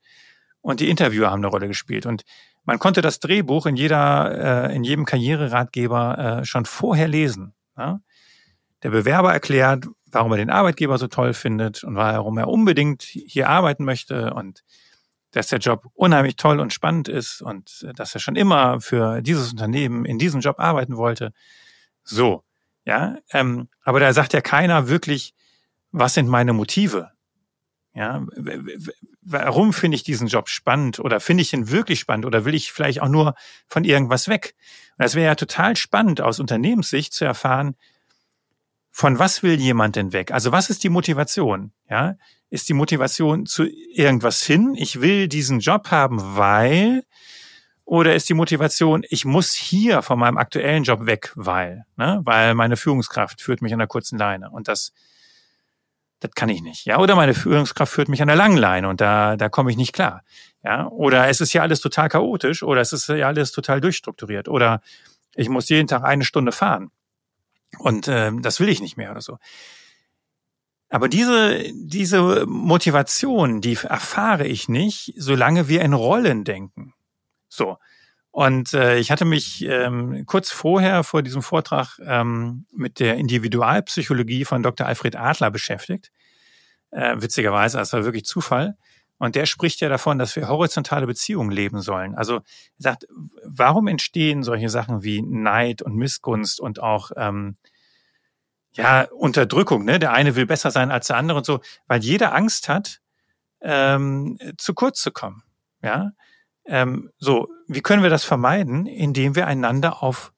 und 0.60 0.80
die 0.80 0.90
Interviewer 0.90 1.30
haben 1.30 1.38
eine 1.38 1.46
Rolle 1.46 1.68
gespielt. 1.68 2.04
Und 2.04 2.24
man 2.64 2.80
konnte 2.80 3.00
das 3.00 3.20
Drehbuch 3.20 3.66
in 3.66 3.76
jeder, 3.76 4.70
äh, 4.70 4.74
in 4.74 4.82
jedem 4.82 5.04
Karriereratgeber 5.04 6.40
äh, 6.40 6.44
schon 6.44 6.64
vorher 6.64 7.06
lesen. 7.06 7.54
Ja? 7.78 8.00
Der 8.82 8.90
Bewerber 8.90 9.32
erklärt, 9.32 9.86
warum 10.10 10.32
er 10.32 10.38
den 10.38 10.50
Arbeitgeber 10.50 10.98
so 10.98 11.06
toll 11.06 11.32
findet 11.32 11.84
und 11.84 11.94
warum 11.94 12.38
er 12.38 12.48
unbedingt 12.48 13.04
hier 13.04 13.48
arbeiten 13.48 13.84
möchte 13.84 14.34
und 14.34 14.64
dass 15.30 15.46
der 15.46 15.60
Job 15.60 15.86
unheimlich 15.94 16.34
toll 16.34 16.58
und 16.58 16.72
spannend 16.72 17.06
ist 17.06 17.40
und 17.40 17.86
dass 17.94 18.14
er 18.14 18.20
schon 18.20 18.34
immer 18.34 18.80
für 18.80 19.22
dieses 19.22 19.52
Unternehmen 19.52 20.04
in 20.04 20.18
diesem 20.18 20.40
Job 20.40 20.58
arbeiten 20.58 20.96
wollte. 20.96 21.32
So, 22.02 22.42
ja, 22.84 23.18
ähm, 23.30 23.68
aber 23.84 24.00
da 24.00 24.12
sagt 24.12 24.32
ja 24.32 24.40
keiner 24.40 24.88
wirklich, 24.88 25.34
was 25.92 26.14
sind 26.14 26.26
meine 26.26 26.52
Motive? 26.52 27.13
Ja, 27.94 28.26
warum 29.22 29.72
finde 29.72 29.94
ich 29.94 30.02
diesen 30.02 30.26
Job 30.26 30.48
spannend 30.48 30.98
oder 30.98 31.20
finde 31.20 31.42
ich 31.42 31.52
ihn 31.52 31.70
wirklich 31.70 32.00
spannend 32.00 32.26
oder 32.26 32.44
will 32.44 32.54
ich 32.54 32.72
vielleicht 32.72 33.00
auch 33.00 33.08
nur 33.08 33.34
von 33.68 33.84
irgendwas 33.84 34.26
weg? 34.26 34.56
Und 34.98 35.04
das 35.04 35.14
wäre 35.14 35.26
ja 35.26 35.34
total 35.36 35.76
spannend 35.76 36.20
aus 36.20 36.40
Unternehmenssicht 36.40 37.12
zu 37.12 37.24
erfahren, 37.24 37.76
von 38.90 39.18
was 39.18 39.42
will 39.42 39.60
jemand 39.60 39.96
denn 39.96 40.12
weg? 40.12 40.32
Also 40.32 40.50
was 40.50 40.70
ist 40.70 40.82
die 40.82 40.88
Motivation? 40.88 41.72
Ja, 41.88 42.16
ist 42.50 42.68
die 42.68 42.74
Motivation 42.74 43.46
zu 43.46 43.64
irgendwas 43.64 44.42
hin? 44.42 44.74
Ich 44.76 45.00
will 45.00 45.28
diesen 45.28 45.60
Job 45.60 45.90
haben, 45.90 46.36
weil 46.36 47.04
oder 47.84 48.14
ist 48.14 48.28
die 48.28 48.34
Motivation, 48.34 49.04
ich 49.08 49.24
muss 49.24 49.52
hier 49.52 50.02
von 50.02 50.18
meinem 50.18 50.38
aktuellen 50.38 50.84
Job 50.84 51.06
weg, 51.06 51.32
weil, 51.34 51.84
ne, 51.96 52.20
weil 52.24 52.54
meine 52.54 52.76
Führungskraft 52.76 53.40
führt 53.40 53.62
mich 53.62 53.72
an 53.72 53.78
der 53.78 53.88
kurzen 53.88 54.18
Leine 54.18 54.50
und 54.50 54.68
das 54.68 54.92
das 56.24 56.32
kann 56.34 56.48
ich 56.48 56.62
nicht. 56.62 56.86
Ja, 56.86 56.98
oder 57.00 57.16
meine 57.16 57.34
Führungskraft 57.34 57.92
führt 57.92 58.08
mich 58.08 58.22
an 58.22 58.28
der 58.28 58.36
langen 58.36 58.56
Leine 58.56 58.88
und 58.88 59.02
da, 59.02 59.36
da 59.36 59.50
komme 59.50 59.70
ich 59.70 59.76
nicht 59.76 59.92
klar. 59.92 60.22
Ja, 60.62 60.88
oder 60.88 61.28
es 61.28 61.42
ist 61.42 61.52
ja 61.52 61.60
alles 61.60 61.80
total 61.80 62.08
chaotisch 62.08 62.62
oder 62.62 62.80
es 62.80 62.94
ist 62.94 63.08
ja 63.08 63.26
alles 63.26 63.52
total 63.52 63.82
durchstrukturiert 63.82 64.48
oder 64.48 64.80
ich 65.34 65.50
muss 65.50 65.68
jeden 65.68 65.86
Tag 65.86 66.02
eine 66.02 66.24
Stunde 66.24 66.50
fahren 66.50 66.90
und 67.78 68.08
äh, 68.08 68.32
das 68.40 68.58
will 68.58 68.70
ich 68.70 68.80
nicht 68.80 68.96
mehr 68.96 69.10
oder 69.10 69.20
so. 69.20 69.36
Aber 70.88 71.08
diese, 71.08 71.62
diese 71.74 72.46
Motivation, 72.46 73.60
die 73.60 73.76
erfahre 73.82 74.46
ich 74.46 74.66
nicht, 74.70 75.12
solange 75.18 75.68
wir 75.68 75.82
in 75.82 75.92
Rollen 75.92 76.44
denken. 76.44 76.94
So. 77.48 77.76
Und 78.34 78.74
äh, 78.74 78.98
ich 78.98 79.12
hatte 79.12 79.24
mich 79.24 79.62
ähm, 79.62 80.26
kurz 80.26 80.50
vorher 80.50 81.04
vor 81.04 81.22
diesem 81.22 81.40
Vortrag 81.40 82.00
ähm, 82.04 82.66
mit 82.72 82.98
der 82.98 83.14
Individualpsychologie 83.14 84.44
von 84.44 84.60
Dr. 84.60 84.88
Alfred 84.88 85.14
Adler 85.14 85.52
beschäftigt. 85.52 86.10
Äh, 86.90 87.14
witzigerweise, 87.18 87.78
das 87.78 87.92
war 87.92 88.04
wirklich 88.04 88.24
Zufall. 88.24 88.76
Und 89.18 89.36
der 89.36 89.46
spricht 89.46 89.80
ja 89.82 89.88
davon, 89.88 90.18
dass 90.18 90.34
wir 90.34 90.48
horizontale 90.48 91.06
Beziehungen 91.06 91.52
leben 91.52 91.80
sollen. 91.80 92.16
Also 92.16 92.38
er 92.38 92.42
sagt, 92.78 93.06
warum 93.44 93.86
entstehen 93.86 94.42
solche 94.42 94.68
Sachen 94.68 95.04
wie 95.04 95.22
Neid 95.22 95.80
und 95.80 95.94
Missgunst 95.94 96.58
und 96.58 96.82
auch 96.82 97.12
ähm, 97.16 97.56
ja 98.72 99.02
Unterdrückung? 99.12 99.84
Ne? 99.84 100.00
Der 100.00 100.12
eine 100.12 100.34
will 100.34 100.46
besser 100.46 100.72
sein 100.72 100.90
als 100.90 101.06
der 101.06 101.18
andere 101.18 101.38
und 101.38 101.46
so, 101.46 101.60
weil 101.86 102.02
jeder 102.02 102.34
Angst 102.34 102.68
hat, 102.68 103.00
ähm, 103.60 104.40
zu 104.58 104.74
kurz 104.74 105.00
zu 105.00 105.12
kommen. 105.12 105.44
Ja, 105.82 106.10
ähm, 106.66 107.10
so, 107.18 107.48
wie 107.68 107.82
können 107.82 108.02
wir 108.02 108.10
das 108.10 108.24
vermeiden? 108.24 108.86
Indem 108.86 109.34
wir 109.34 109.46
einander 109.46 110.02
auf, 110.02 110.32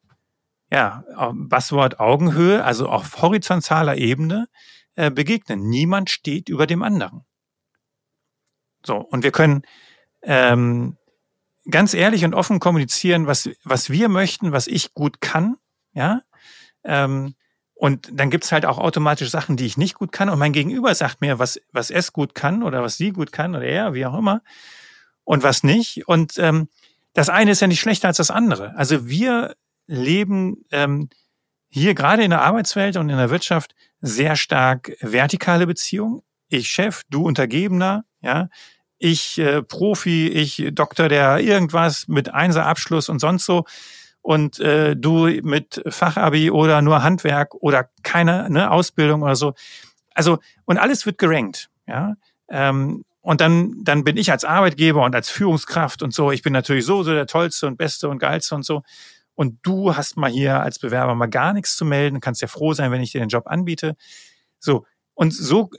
ja, 0.70 1.04
auf 1.14 1.32
Buzzword 1.36 2.00
Augenhöhe, 2.00 2.64
also 2.64 2.88
auf 2.88 3.22
horizontaler 3.22 3.96
Ebene 3.96 4.48
äh, 4.96 5.10
begegnen. 5.10 5.68
Niemand 5.68 6.10
steht 6.10 6.48
über 6.48 6.66
dem 6.66 6.82
anderen. 6.82 7.24
So, 8.84 8.96
und 8.96 9.24
wir 9.24 9.32
können 9.32 9.62
ähm, 10.22 10.96
ganz 11.70 11.94
ehrlich 11.94 12.24
und 12.24 12.34
offen 12.34 12.60
kommunizieren, 12.60 13.26
was, 13.26 13.50
was 13.64 13.90
wir 13.90 14.08
möchten, 14.08 14.52
was 14.52 14.66
ich 14.66 14.94
gut 14.94 15.20
kann, 15.20 15.56
ja. 15.92 16.22
Ähm, 16.84 17.34
und 17.74 18.08
dann 18.10 18.30
gibt's 18.30 18.52
halt 18.52 18.64
auch 18.64 18.78
automatisch 18.78 19.28
Sachen, 19.28 19.58
die 19.58 19.66
ich 19.66 19.76
nicht 19.76 19.96
gut 19.96 20.10
kann. 20.10 20.30
Und 20.30 20.38
mein 20.38 20.54
Gegenüber 20.54 20.94
sagt 20.94 21.20
mir, 21.20 21.38
was, 21.38 21.60
was 21.72 21.90
es 21.90 22.14
gut 22.14 22.34
kann 22.34 22.62
oder 22.62 22.82
was 22.82 22.96
sie 22.96 23.12
gut 23.12 23.32
kann 23.32 23.54
oder 23.54 23.66
er, 23.66 23.92
wie 23.92 24.06
auch 24.06 24.16
immer 24.16 24.40
und 25.26 25.42
was 25.42 25.62
nicht. 25.62 26.08
Und 26.08 26.38
ähm, 26.38 26.68
das 27.12 27.28
eine 27.28 27.50
ist 27.50 27.60
ja 27.60 27.66
nicht 27.66 27.80
schlechter 27.80 28.08
als 28.08 28.16
das 28.16 28.30
andere. 28.30 28.74
Also 28.76 29.06
wir 29.06 29.54
leben 29.86 30.64
ähm, 30.70 31.10
hier 31.68 31.94
gerade 31.94 32.24
in 32.24 32.30
der 32.30 32.42
Arbeitswelt 32.42 32.96
und 32.96 33.10
in 33.10 33.18
der 33.18 33.28
Wirtschaft 33.28 33.74
sehr 34.00 34.36
stark 34.36 34.96
vertikale 35.00 35.66
Beziehungen. 35.66 36.22
Ich 36.48 36.68
Chef, 36.68 37.02
du 37.10 37.26
Untergebener, 37.26 38.04
ja, 38.20 38.48
ich 38.98 39.38
äh, 39.38 39.62
Profi, 39.62 40.28
ich 40.28 40.68
Doktor, 40.72 41.08
der 41.08 41.40
irgendwas 41.40 42.08
mit 42.08 42.32
Einser-Abschluss 42.32 43.08
und 43.08 43.18
sonst 43.18 43.44
so 43.44 43.64
und 44.22 44.60
äh, 44.60 44.96
du 44.96 45.26
mit 45.42 45.82
Fachabi 45.88 46.50
oder 46.50 46.82
nur 46.82 47.02
Handwerk 47.02 47.54
oder 47.54 47.90
keine 48.04 48.48
ne, 48.48 48.70
Ausbildung 48.70 49.22
oder 49.22 49.36
so. 49.36 49.54
Also 50.14 50.38
und 50.64 50.78
alles 50.78 51.04
wird 51.04 51.18
gerankt. 51.18 51.68
Ja, 51.86 52.14
ähm, 52.48 53.04
und 53.26 53.40
dann, 53.40 53.82
dann 53.82 54.04
bin 54.04 54.16
ich 54.18 54.30
als 54.30 54.44
Arbeitgeber 54.44 55.02
und 55.02 55.12
als 55.12 55.30
Führungskraft 55.30 56.00
und 56.04 56.14
so, 56.14 56.30
ich 56.30 56.42
bin 56.42 56.52
natürlich 56.52 56.86
so, 56.86 57.02
so 57.02 57.12
der 57.12 57.26
Tollste 57.26 57.66
und 57.66 57.76
Beste 57.76 58.08
und 58.08 58.20
Geilste 58.20 58.54
und 58.54 58.62
so. 58.62 58.84
Und 59.34 59.58
du 59.62 59.96
hast 59.96 60.16
mal 60.16 60.30
hier 60.30 60.60
als 60.60 60.78
Bewerber 60.78 61.12
mal 61.16 61.26
gar 61.26 61.52
nichts 61.52 61.74
zu 61.74 61.84
melden, 61.84 62.20
kannst 62.20 62.40
ja 62.40 62.46
froh 62.46 62.72
sein, 62.72 62.92
wenn 62.92 63.00
ich 63.00 63.10
dir 63.10 63.18
den 63.18 63.28
Job 63.28 63.48
anbiete. 63.48 63.96
So. 64.60 64.86
Und 65.14 65.34
so, 65.34 65.70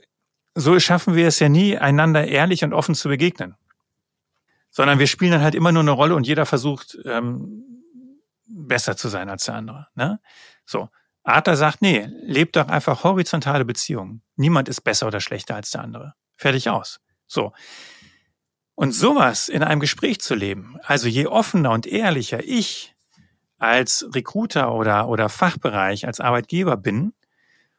so 0.54 0.78
schaffen 0.78 1.14
wir 1.14 1.26
es 1.26 1.38
ja 1.38 1.48
nie, 1.48 1.78
einander 1.78 2.26
ehrlich 2.26 2.64
und 2.64 2.74
offen 2.74 2.94
zu 2.94 3.08
begegnen. 3.08 3.54
Sondern 4.68 4.98
wir 4.98 5.06
spielen 5.06 5.32
dann 5.32 5.42
halt 5.42 5.54
immer 5.54 5.72
nur 5.72 5.80
eine 5.80 5.92
Rolle 5.92 6.16
und 6.16 6.26
jeder 6.26 6.44
versucht, 6.44 6.98
ähm, 7.06 7.64
besser 8.46 8.94
zu 8.94 9.08
sein 9.08 9.30
als 9.30 9.46
der 9.46 9.54
andere. 9.54 9.86
Ne? 9.94 10.20
So. 10.66 10.90
Adler 11.22 11.56
sagt, 11.56 11.80
nee, 11.80 12.10
lebt 12.24 12.56
doch 12.56 12.68
einfach 12.68 13.04
horizontale 13.04 13.64
Beziehungen. 13.64 14.20
Niemand 14.36 14.68
ist 14.68 14.82
besser 14.82 15.06
oder 15.06 15.20
schlechter 15.20 15.56
als 15.56 15.70
der 15.70 15.80
andere. 15.80 16.12
Fertig 16.36 16.68
aus. 16.68 17.00
So. 17.28 17.52
Und 18.74 18.92
sowas 18.92 19.48
in 19.48 19.62
einem 19.62 19.80
Gespräch 19.80 20.20
zu 20.20 20.34
leben, 20.34 20.78
also 20.82 21.08
je 21.08 21.26
offener 21.26 21.72
und 21.72 21.86
ehrlicher 21.86 22.42
ich 22.42 22.94
als 23.58 24.08
Recruiter 24.14 24.72
oder, 24.72 25.08
oder 25.08 25.28
Fachbereich, 25.28 26.06
als 26.06 26.20
Arbeitgeber 26.20 26.76
bin, 26.76 27.12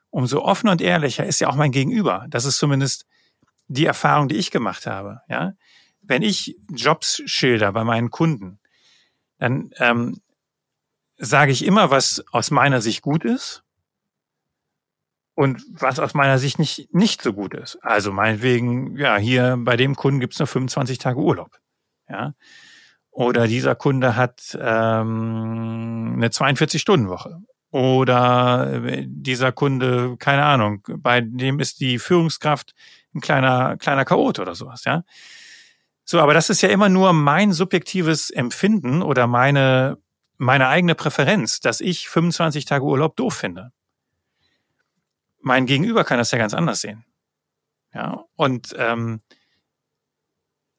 umso 0.09 0.41
offener 0.41 0.73
und 0.73 0.81
ehrlicher 0.81 1.25
ist 1.25 1.39
ja 1.39 1.47
auch 1.47 1.55
mein 1.55 1.71
Gegenüber. 1.71 2.25
Das 2.29 2.45
ist 2.45 2.57
zumindest 2.57 3.05
die 3.67 3.85
Erfahrung, 3.85 4.27
die 4.27 4.35
ich 4.35 4.51
gemacht 4.51 4.87
habe. 4.87 5.21
Ja, 5.29 5.53
wenn 6.01 6.21
ich 6.21 6.57
Jobs 6.69 7.21
schilder 7.25 7.71
bei 7.71 7.83
meinen 7.83 8.09
Kunden, 8.09 8.59
dann 9.37 9.71
ähm, 9.77 10.19
sage 11.17 11.51
ich 11.51 11.63
immer, 11.63 11.91
was 11.91 12.23
aus 12.31 12.51
meiner 12.51 12.81
Sicht 12.81 13.01
gut 13.01 13.23
ist 13.23 13.63
und 15.39 15.63
was 15.71 15.99
aus 15.99 16.13
meiner 16.15 16.37
Sicht 16.37 16.59
nicht, 16.59 16.93
nicht 16.93 17.21
so 17.21 17.31
gut 17.31 17.53
ist. 17.53 17.77
Also 17.81 18.11
meinetwegen, 18.11 18.97
ja, 18.97 19.15
hier 19.15 19.55
bei 19.57 19.77
dem 19.77 19.95
Kunden 19.95 20.19
gibt's 20.19 20.37
nur 20.37 20.47
25 20.47 20.97
Tage 20.97 21.17
Urlaub. 21.17 21.61
Ja. 22.09 22.33
Oder 23.09 23.47
dieser 23.47 23.73
Kunde 23.73 24.17
hat 24.17 24.41
ähm, 24.59 26.15
eine 26.17 26.27
42-Stunden-Woche. 26.27 27.37
Oder 27.71 28.81
dieser 29.05 29.53
Kunde, 29.53 30.17
keine 30.19 30.43
Ahnung, 30.43 30.85
bei 30.97 31.21
dem 31.21 31.61
ist 31.61 31.79
die 31.79 31.99
Führungskraft 31.99 32.73
ein 33.15 33.21
kleiner, 33.21 33.77
kleiner 33.77 34.03
Chaot 34.03 34.39
oder 34.39 34.55
sowas, 34.55 34.83
ja. 34.83 35.05
So, 36.03 36.19
aber 36.19 36.33
das 36.33 36.49
ist 36.49 36.59
ja 36.61 36.67
immer 36.67 36.89
nur 36.89 37.13
mein 37.13 37.53
subjektives 37.53 38.29
Empfinden 38.29 39.01
oder 39.01 39.25
meine 39.25 39.99
meine 40.37 40.69
eigene 40.69 40.95
Präferenz, 40.95 41.59
dass 41.59 41.81
ich 41.81 42.09
25 42.09 42.65
Tage 42.65 42.83
Urlaub 42.83 43.17
doof 43.17 43.35
finde. 43.35 43.71
Mein 45.41 45.65
Gegenüber 45.65 46.03
kann 46.03 46.17
das 46.17 46.31
ja 46.31 46.37
ganz 46.37 46.53
anders 46.53 46.81
sehen. 46.81 47.05
Ja, 47.93 48.25
und 48.35 48.75
ähm, 48.77 49.21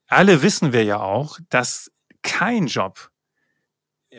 alle 0.07 0.43
wissen 0.43 0.73
wir 0.73 0.85
ja 0.85 1.01
auch, 1.01 1.39
dass 1.49 1.91
kein 2.23 2.67
Job 2.67 3.11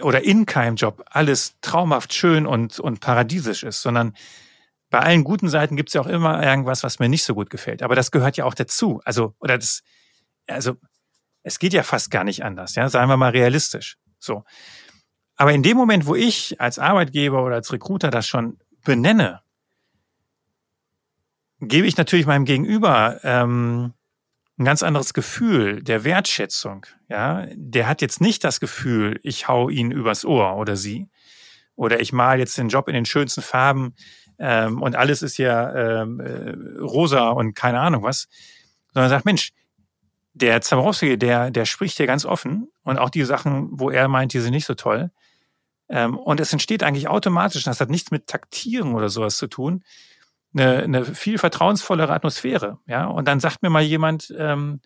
oder 0.02 0.24
in 0.24 0.46
keinem 0.46 0.76
Job 0.76 1.04
alles 1.08 1.58
traumhaft 1.62 2.14
schön 2.14 2.46
und, 2.46 2.80
und 2.80 3.02
paradiesisch 3.02 3.64
ist, 3.64 3.82
sondern 3.82 4.16
bei 4.90 5.00
allen 5.00 5.24
guten 5.24 5.50
Seiten 5.50 5.76
gibt 5.76 5.90
es 5.90 5.94
ja 5.94 6.02
auch 6.02 6.08
immer 6.08 6.42
irgendwas, 6.44 6.84
was 6.84 7.00
mir 7.00 7.10
nicht 7.10 7.24
so 7.24 7.34
gut 7.34 7.50
gefällt. 7.50 7.82
Aber 7.82 7.96
das 7.96 8.12
gehört 8.12 8.38
ja 8.38 8.46
auch 8.46 8.54
dazu. 8.54 9.02
Also, 9.06 9.36
oder 9.40 9.58
das, 9.58 9.84
also, 10.48 10.76
es 11.44 11.60
geht 11.60 11.74
ja 11.74 11.84
fast 11.84 12.12
gar 12.12 12.24
nicht 12.24 12.44
anders, 12.44 12.76
ja, 12.76 12.88
seien 12.90 13.10
wir 13.10 13.18
mal 13.18 13.32
realistisch. 13.32 13.98
So. 14.20 14.44
Aber 15.36 15.54
in 15.54 15.64
dem 15.64 15.78
Moment, 15.78 16.06
wo 16.06 16.16
ich 16.16 16.60
als 16.62 16.78
Arbeitgeber 16.78 17.44
oder 17.44 17.56
als 17.56 17.72
Recruiter 17.72 18.12
das 18.12 18.28
schon 18.28 18.60
benenne, 18.84 19.42
gebe 21.62 21.88
ich 21.88 21.98
natürlich 21.98 22.26
meinem 22.26 22.46
Gegenüber 22.46 23.20
ähm, 23.24 23.94
ein 24.58 24.66
ganz 24.66 24.84
anderes 24.84 25.14
Gefühl 25.14 25.82
der 25.82 26.04
Wertschätzung. 26.04 26.86
Ja, 27.10 27.48
der 27.54 27.88
hat 27.88 28.02
jetzt 28.02 28.22
nicht 28.22 28.44
das 28.44 28.60
Gefühl, 28.60 29.20
ich 29.24 29.48
hau 29.48 29.70
ihn 29.70 29.92
übers 29.92 30.26
Ohr 30.26 30.56
oder 30.58 30.76
sie. 30.76 31.08
Oder 31.76 32.00
ich 32.00 32.12
mal 32.14 32.40
jetzt 32.40 32.58
den 32.58 32.70
Job 32.70 32.88
in 32.88 32.94
den 32.94 33.06
schönsten 33.06 33.42
Farben 33.42 33.96
ähm, 34.38 34.82
und 34.82 34.96
alles 34.96 35.22
ist 35.22 35.38
ja 35.38 36.02
ähm, 36.02 36.20
äh, 36.20 36.80
rosa 36.82 37.30
und 37.30 37.56
keine 37.56 37.80
Ahnung 37.80 38.04
was, 38.04 38.28
sondern 38.94 39.10
sagt 39.10 39.26
Mensch, 39.26 39.52
der 40.34 40.62
Zabrowski, 40.62 41.18
der 41.18 41.50
der 41.50 41.66
spricht 41.66 41.98
hier 41.98 42.08
ganz 42.08 42.26
offen 42.26 42.68
und 42.84 43.00
auch 43.00 43.10
die 43.10 43.24
Sachen, 43.24 43.70
wo 43.72 43.90
er 43.90 44.08
meint, 44.10 44.34
die 44.34 44.40
sind 44.40 44.52
nicht 44.52 44.66
so 44.66 44.76
toll, 44.76 45.12
ähm, 45.92 46.18
und 46.18 46.40
es 46.40 46.54
entsteht 46.54 46.84
eigentlich 46.84 47.10
automatisch, 47.10 47.64
das 47.66 47.82
hat 47.82 47.90
nichts 47.90 48.12
mit 48.12 48.28
Taktieren 48.28 48.96
oder 48.96 49.10
sowas 49.10 49.36
zu 49.36 49.48
tun, 49.48 49.84
eine, 50.54 50.84
eine 50.84 51.06
viel 51.06 51.38
vertrauensvollere 51.38 52.14
Atmosphäre. 52.14 52.80
Ja, 52.88 53.08
und 53.08 53.28
dann 53.28 53.40
sagt 53.40 53.62
mir 53.62 53.70
mal 53.70 53.82
jemand, 53.82 54.34
ähm, 54.38 54.82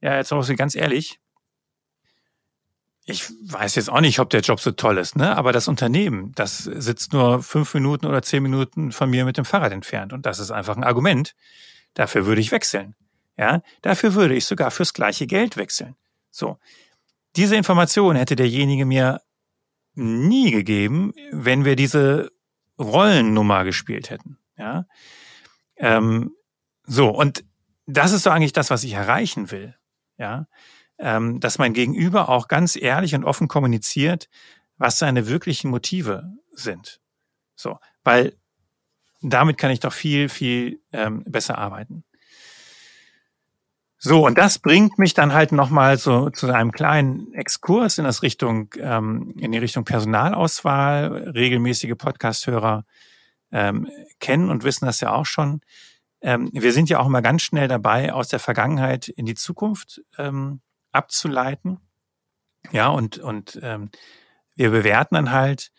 ja, 0.00 0.16
jetzt 0.16 0.32
auch 0.32 0.46
ganz 0.56 0.74
ehrlich, 0.74 1.20
ich 3.06 3.30
weiß 3.50 3.74
jetzt 3.74 3.90
auch 3.90 4.00
nicht, 4.00 4.18
ob 4.18 4.30
der 4.30 4.40
Job 4.40 4.60
so 4.60 4.70
toll 4.70 4.96
ist, 4.96 5.14
ne? 5.16 5.36
Aber 5.36 5.52
das 5.52 5.68
Unternehmen, 5.68 6.32
das 6.34 6.58
sitzt 6.64 7.12
nur 7.12 7.42
fünf 7.42 7.74
Minuten 7.74 8.06
oder 8.06 8.22
zehn 8.22 8.42
Minuten 8.42 8.92
von 8.92 9.10
mir 9.10 9.26
mit 9.26 9.36
dem 9.36 9.44
Fahrrad 9.44 9.72
entfernt. 9.72 10.14
Und 10.14 10.24
das 10.24 10.38
ist 10.38 10.50
einfach 10.50 10.76
ein 10.76 10.84
Argument. 10.84 11.34
Dafür 11.92 12.24
würde 12.24 12.40
ich 12.40 12.50
wechseln. 12.50 12.94
Ja, 13.36 13.62
dafür 13.82 14.14
würde 14.14 14.34
ich 14.34 14.46
sogar 14.46 14.70
fürs 14.70 14.94
gleiche 14.94 15.26
Geld 15.26 15.56
wechseln. 15.56 15.96
So. 16.30 16.58
Diese 17.36 17.56
Information 17.56 18.16
hätte 18.16 18.36
derjenige 18.36 18.86
mir 18.86 19.20
nie 19.94 20.50
gegeben, 20.50 21.12
wenn 21.30 21.64
wir 21.64 21.76
diese 21.76 22.30
Rollennummer 22.78 23.64
gespielt 23.64 24.08
hätten. 24.08 24.38
Ja, 24.56 24.86
ähm, 25.76 26.34
so 26.84 27.10
und 27.10 27.44
das 27.86 28.12
ist 28.12 28.22
so 28.22 28.30
eigentlich 28.30 28.52
das, 28.52 28.70
was 28.70 28.84
ich 28.84 28.92
erreichen 28.92 29.50
will. 29.50 29.74
Ja, 30.16 30.46
ähm, 30.98 31.40
dass 31.40 31.58
mein 31.58 31.74
Gegenüber 31.74 32.28
auch 32.28 32.48
ganz 32.48 32.76
ehrlich 32.76 33.14
und 33.14 33.24
offen 33.24 33.48
kommuniziert, 33.48 34.28
was 34.76 34.98
seine 34.98 35.28
wirklichen 35.28 35.70
Motive 35.70 36.32
sind. 36.52 37.00
So, 37.56 37.78
weil 38.04 38.36
damit 39.20 39.58
kann 39.58 39.70
ich 39.70 39.80
doch 39.80 39.92
viel, 39.92 40.28
viel 40.28 40.80
ähm, 40.92 41.24
besser 41.26 41.58
arbeiten. 41.58 42.04
So, 43.98 44.26
und 44.26 44.36
das 44.36 44.58
bringt 44.58 44.98
mich 44.98 45.14
dann 45.14 45.32
halt 45.32 45.50
nochmal 45.50 45.96
so 45.96 46.28
zu 46.28 46.52
einem 46.52 46.72
kleinen 46.72 47.32
Exkurs 47.32 47.96
in 47.96 48.04
das 48.04 48.22
Richtung, 48.22 48.68
ähm, 48.78 49.34
in 49.38 49.50
die 49.50 49.58
Richtung 49.58 49.84
Personalauswahl. 49.84 51.30
Regelmäßige 51.34 51.94
Podcasthörer 51.96 52.84
ähm, 53.54 53.88
kennen 54.18 54.50
und 54.50 54.64
wissen 54.64 54.84
das 54.84 55.00
ja 55.00 55.12
auch 55.12 55.24
schon. 55.24 55.60
Ähm, 56.20 56.50
wir 56.52 56.72
sind 56.72 56.90
ja 56.90 56.98
auch 56.98 57.06
immer 57.06 57.22
ganz 57.22 57.42
schnell 57.42 57.68
dabei, 57.68 58.12
aus 58.12 58.28
der 58.28 58.40
Vergangenheit 58.40 59.08
in 59.08 59.24
die 59.24 59.36
Zukunft 59.36 60.02
ähm, 60.18 60.60
abzuleiten. 60.92 61.78
Ja, 62.72 62.88
und, 62.88 63.18
und 63.18 63.58
ähm, 63.62 63.90
wir 64.56 64.70
bewerten 64.70 65.14
dann 65.14 65.30
halt, 65.30 65.70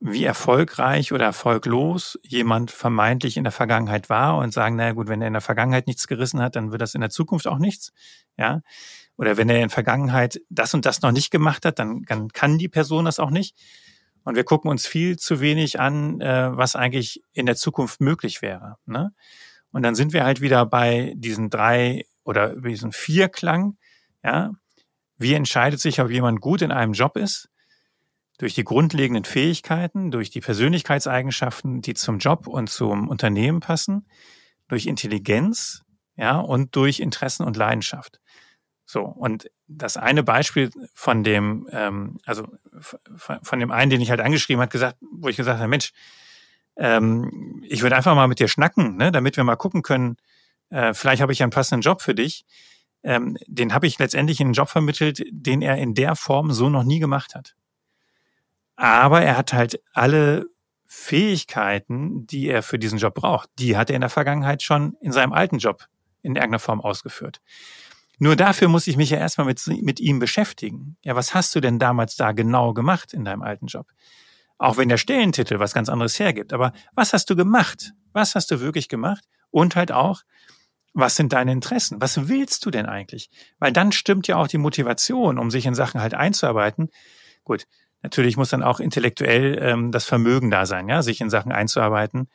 wie 0.00 0.24
erfolgreich 0.24 1.12
oder 1.12 1.24
erfolglos 1.24 2.18
jemand 2.22 2.70
vermeintlich 2.70 3.38
in 3.38 3.44
der 3.44 3.52
Vergangenheit 3.52 4.10
war 4.10 4.36
und 4.36 4.52
sagen, 4.52 4.76
naja 4.76 4.92
gut, 4.92 5.08
wenn 5.08 5.22
er 5.22 5.28
in 5.28 5.32
der 5.32 5.40
Vergangenheit 5.40 5.86
nichts 5.86 6.06
gerissen 6.06 6.42
hat, 6.42 6.56
dann 6.56 6.72
wird 6.72 6.82
das 6.82 6.94
in 6.94 7.00
der 7.00 7.08
Zukunft 7.08 7.46
auch 7.46 7.58
nichts. 7.58 7.92
Ja. 8.36 8.60
Oder 9.16 9.38
wenn 9.38 9.48
er 9.48 9.56
in 9.56 9.62
der 9.62 9.70
Vergangenheit 9.70 10.42
das 10.50 10.74
und 10.74 10.84
das 10.84 11.00
noch 11.00 11.12
nicht 11.12 11.30
gemacht 11.30 11.64
hat, 11.64 11.78
dann, 11.78 12.02
dann 12.02 12.28
kann 12.28 12.58
die 12.58 12.68
Person 12.68 13.06
das 13.06 13.18
auch 13.18 13.30
nicht. 13.30 13.56
Und 14.24 14.36
wir 14.36 14.44
gucken 14.44 14.70
uns 14.70 14.86
viel 14.86 15.16
zu 15.18 15.40
wenig 15.40 15.78
an, 15.78 16.20
äh, 16.20 16.56
was 16.56 16.76
eigentlich 16.76 17.22
in 17.32 17.46
der 17.46 17.56
Zukunft 17.56 18.00
möglich 18.00 18.42
wäre. 18.42 18.76
Ne? 18.86 19.12
Und 19.70 19.82
dann 19.82 19.94
sind 19.94 20.12
wir 20.12 20.24
halt 20.24 20.40
wieder 20.40 20.66
bei 20.66 21.14
diesen 21.16 21.50
drei 21.50 22.06
oder 22.24 22.56
diesen 22.56 22.92
vier 22.92 23.28
Klang. 23.28 23.76
Ja, 24.22 24.52
wie 25.18 25.34
entscheidet 25.34 25.80
sich, 25.80 26.00
ob 26.00 26.10
jemand 26.10 26.40
gut 26.40 26.62
in 26.62 26.72
einem 26.72 26.94
Job 26.94 27.16
ist? 27.16 27.50
durch 28.38 28.54
die 28.54 28.64
grundlegenden 28.64 29.24
Fähigkeiten, 29.24 30.10
durch 30.10 30.30
die 30.30 30.40
Persönlichkeitseigenschaften, 30.40 31.82
die 31.82 31.94
zum 31.94 32.18
Job 32.18 32.46
und 32.46 32.68
zum 32.68 33.08
Unternehmen 33.08 33.60
passen, 33.60 34.06
durch 34.68 34.86
Intelligenz, 34.86 35.82
ja, 36.16 36.38
und 36.38 36.74
durch 36.76 37.00
Interessen 37.00 37.44
und 37.44 37.56
Leidenschaft. 37.56 38.20
So, 38.86 39.02
und 39.02 39.50
das 39.66 39.96
eine 39.96 40.22
Beispiel 40.22 40.70
von 40.92 41.24
dem, 41.24 41.68
ähm, 41.72 42.18
also 42.26 42.46
von, 43.16 43.58
dem 43.58 43.70
einen, 43.70 43.90
den 43.90 44.00
ich 44.00 44.10
halt 44.10 44.20
angeschrieben 44.20 44.62
hat, 44.62 44.70
gesagt, 44.70 44.98
wo 45.00 45.28
ich 45.28 45.36
gesagt 45.36 45.58
habe, 45.58 45.68
Mensch, 45.68 45.92
ähm, 46.76 47.62
ich 47.66 47.82
würde 47.82 47.96
einfach 47.96 48.14
mal 48.14 48.28
mit 48.28 48.40
dir 48.40 48.48
schnacken, 48.48 48.96
ne, 48.96 49.10
damit 49.10 49.36
wir 49.36 49.44
mal 49.44 49.56
gucken 49.56 49.82
können, 49.82 50.16
äh, 50.70 50.92
vielleicht 50.92 51.22
habe 51.22 51.32
ich 51.32 51.42
einen 51.42 51.50
passenden 51.52 51.82
Job 51.82 52.02
für 52.02 52.14
dich. 52.14 52.44
Ähm, 53.02 53.36
den 53.46 53.74
habe 53.74 53.86
ich 53.86 53.98
letztendlich 53.98 54.40
in 54.40 54.48
einen 54.48 54.54
Job 54.54 54.68
vermittelt, 54.68 55.24
den 55.30 55.62
er 55.62 55.76
in 55.76 55.94
der 55.94 56.16
Form 56.16 56.52
so 56.52 56.68
noch 56.68 56.84
nie 56.84 57.00
gemacht 57.00 57.34
hat. 57.34 57.54
Aber 58.76 59.22
er 59.22 59.36
hat 59.36 59.52
halt 59.52 59.80
alle 59.92 60.46
Fähigkeiten, 60.86 62.26
die 62.26 62.48
er 62.48 62.62
für 62.62 62.78
diesen 62.78 62.98
Job 62.98 63.14
braucht, 63.14 63.50
die 63.58 63.76
hat 63.76 63.90
er 63.90 63.96
in 63.96 64.00
der 64.00 64.10
Vergangenheit 64.10 64.62
schon 64.62 64.96
in 65.00 65.12
seinem 65.12 65.32
alten 65.32 65.58
Job 65.58 65.86
in 66.22 66.36
irgendeiner 66.36 66.58
Form 66.58 66.80
ausgeführt. 66.80 67.40
Nur 68.18 68.36
dafür 68.36 68.68
muss 68.68 68.86
ich 68.86 68.96
mich 68.96 69.10
ja 69.10 69.18
erstmal 69.18 69.46
mit, 69.46 69.60
mit 69.66 70.00
ihm 70.00 70.18
beschäftigen. 70.18 70.96
Ja, 71.02 71.16
was 71.16 71.34
hast 71.34 71.54
du 71.54 71.60
denn 71.60 71.78
damals 71.78 72.16
da 72.16 72.32
genau 72.32 72.72
gemacht 72.72 73.12
in 73.12 73.24
deinem 73.24 73.42
alten 73.42 73.66
Job? 73.66 73.86
Auch 74.58 74.76
wenn 74.76 74.88
der 74.88 74.98
Stellentitel 74.98 75.58
was 75.58 75.74
ganz 75.74 75.88
anderes 75.88 76.18
hergibt. 76.18 76.52
Aber 76.52 76.72
was 76.94 77.12
hast 77.12 77.28
du 77.28 77.36
gemacht? 77.36 77.92
Was 78.12 78.34
hast 78.34 78.50
du 78.50 78.60
wirklich 78.60 78.88
gemacht? 78.88 79.24
Und 79.50 79.76
halt 79.76 79.90
auch, 79.92 80.22
was 80.94 81.16
sind 81.16 81.32
deine 81.32 81.52
Interessen? 81.52 82.00
Was 82.00 82.28
willst 82.28 82.64
du 82.64 82.70
denn 82.70 82.86
eigentlich? 82.86 83.28
Weil 83.58 83.72
dann 83.72 83.92
stimmt 83.92 84.28
ja 84.28 84.36
auch 84.36 84.46
die 84.46 84.58
Motivation, 84.58 85.38
um 85.38 85.50
sich 85.50 85.66
in 85.66 85.74
Sachen 85.74 86.00
halt 86.00 86.14
einzuarbeiten. 86.14 86.88
Gut, 87.42 87.66
natürlich 88.02 88.36
muss 88.36 88.50
dann 88.50 88.62
auch 88.62 88.78
intellektuell 88.78 89.58
ähm, 89.60 89.90
das 89.90 90.04
Vermögen 90.04 90.50
da 90.50 90.66
sein, 90.66 90.88
ja, 90.88 91.02
sich 91.02 91.20
in 91.20 91.30
Sachen 91.30 91.50
einzuarbeiten, 91.50 92.28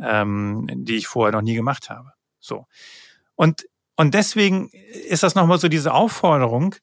ähm, 0.00 0.66
die 0.72 0.96
ich 0.96 1.06
vorher 1.06 1.32
noch 1.32 1.42
nie 1.42 1.54
gemacht 1.54 1.90
habe. 1.90 2.12
So. 2.40 2.66
Und, 3.34 3.66
und 3.96 4.14
deswegen 4.14 4.70
ist 5.08 5.22
das 5.22 5.34
nochmal 5.34 5.58
so 5.58 5.68
diese 5.68 5.94
Aufforderung, 5.94 6.74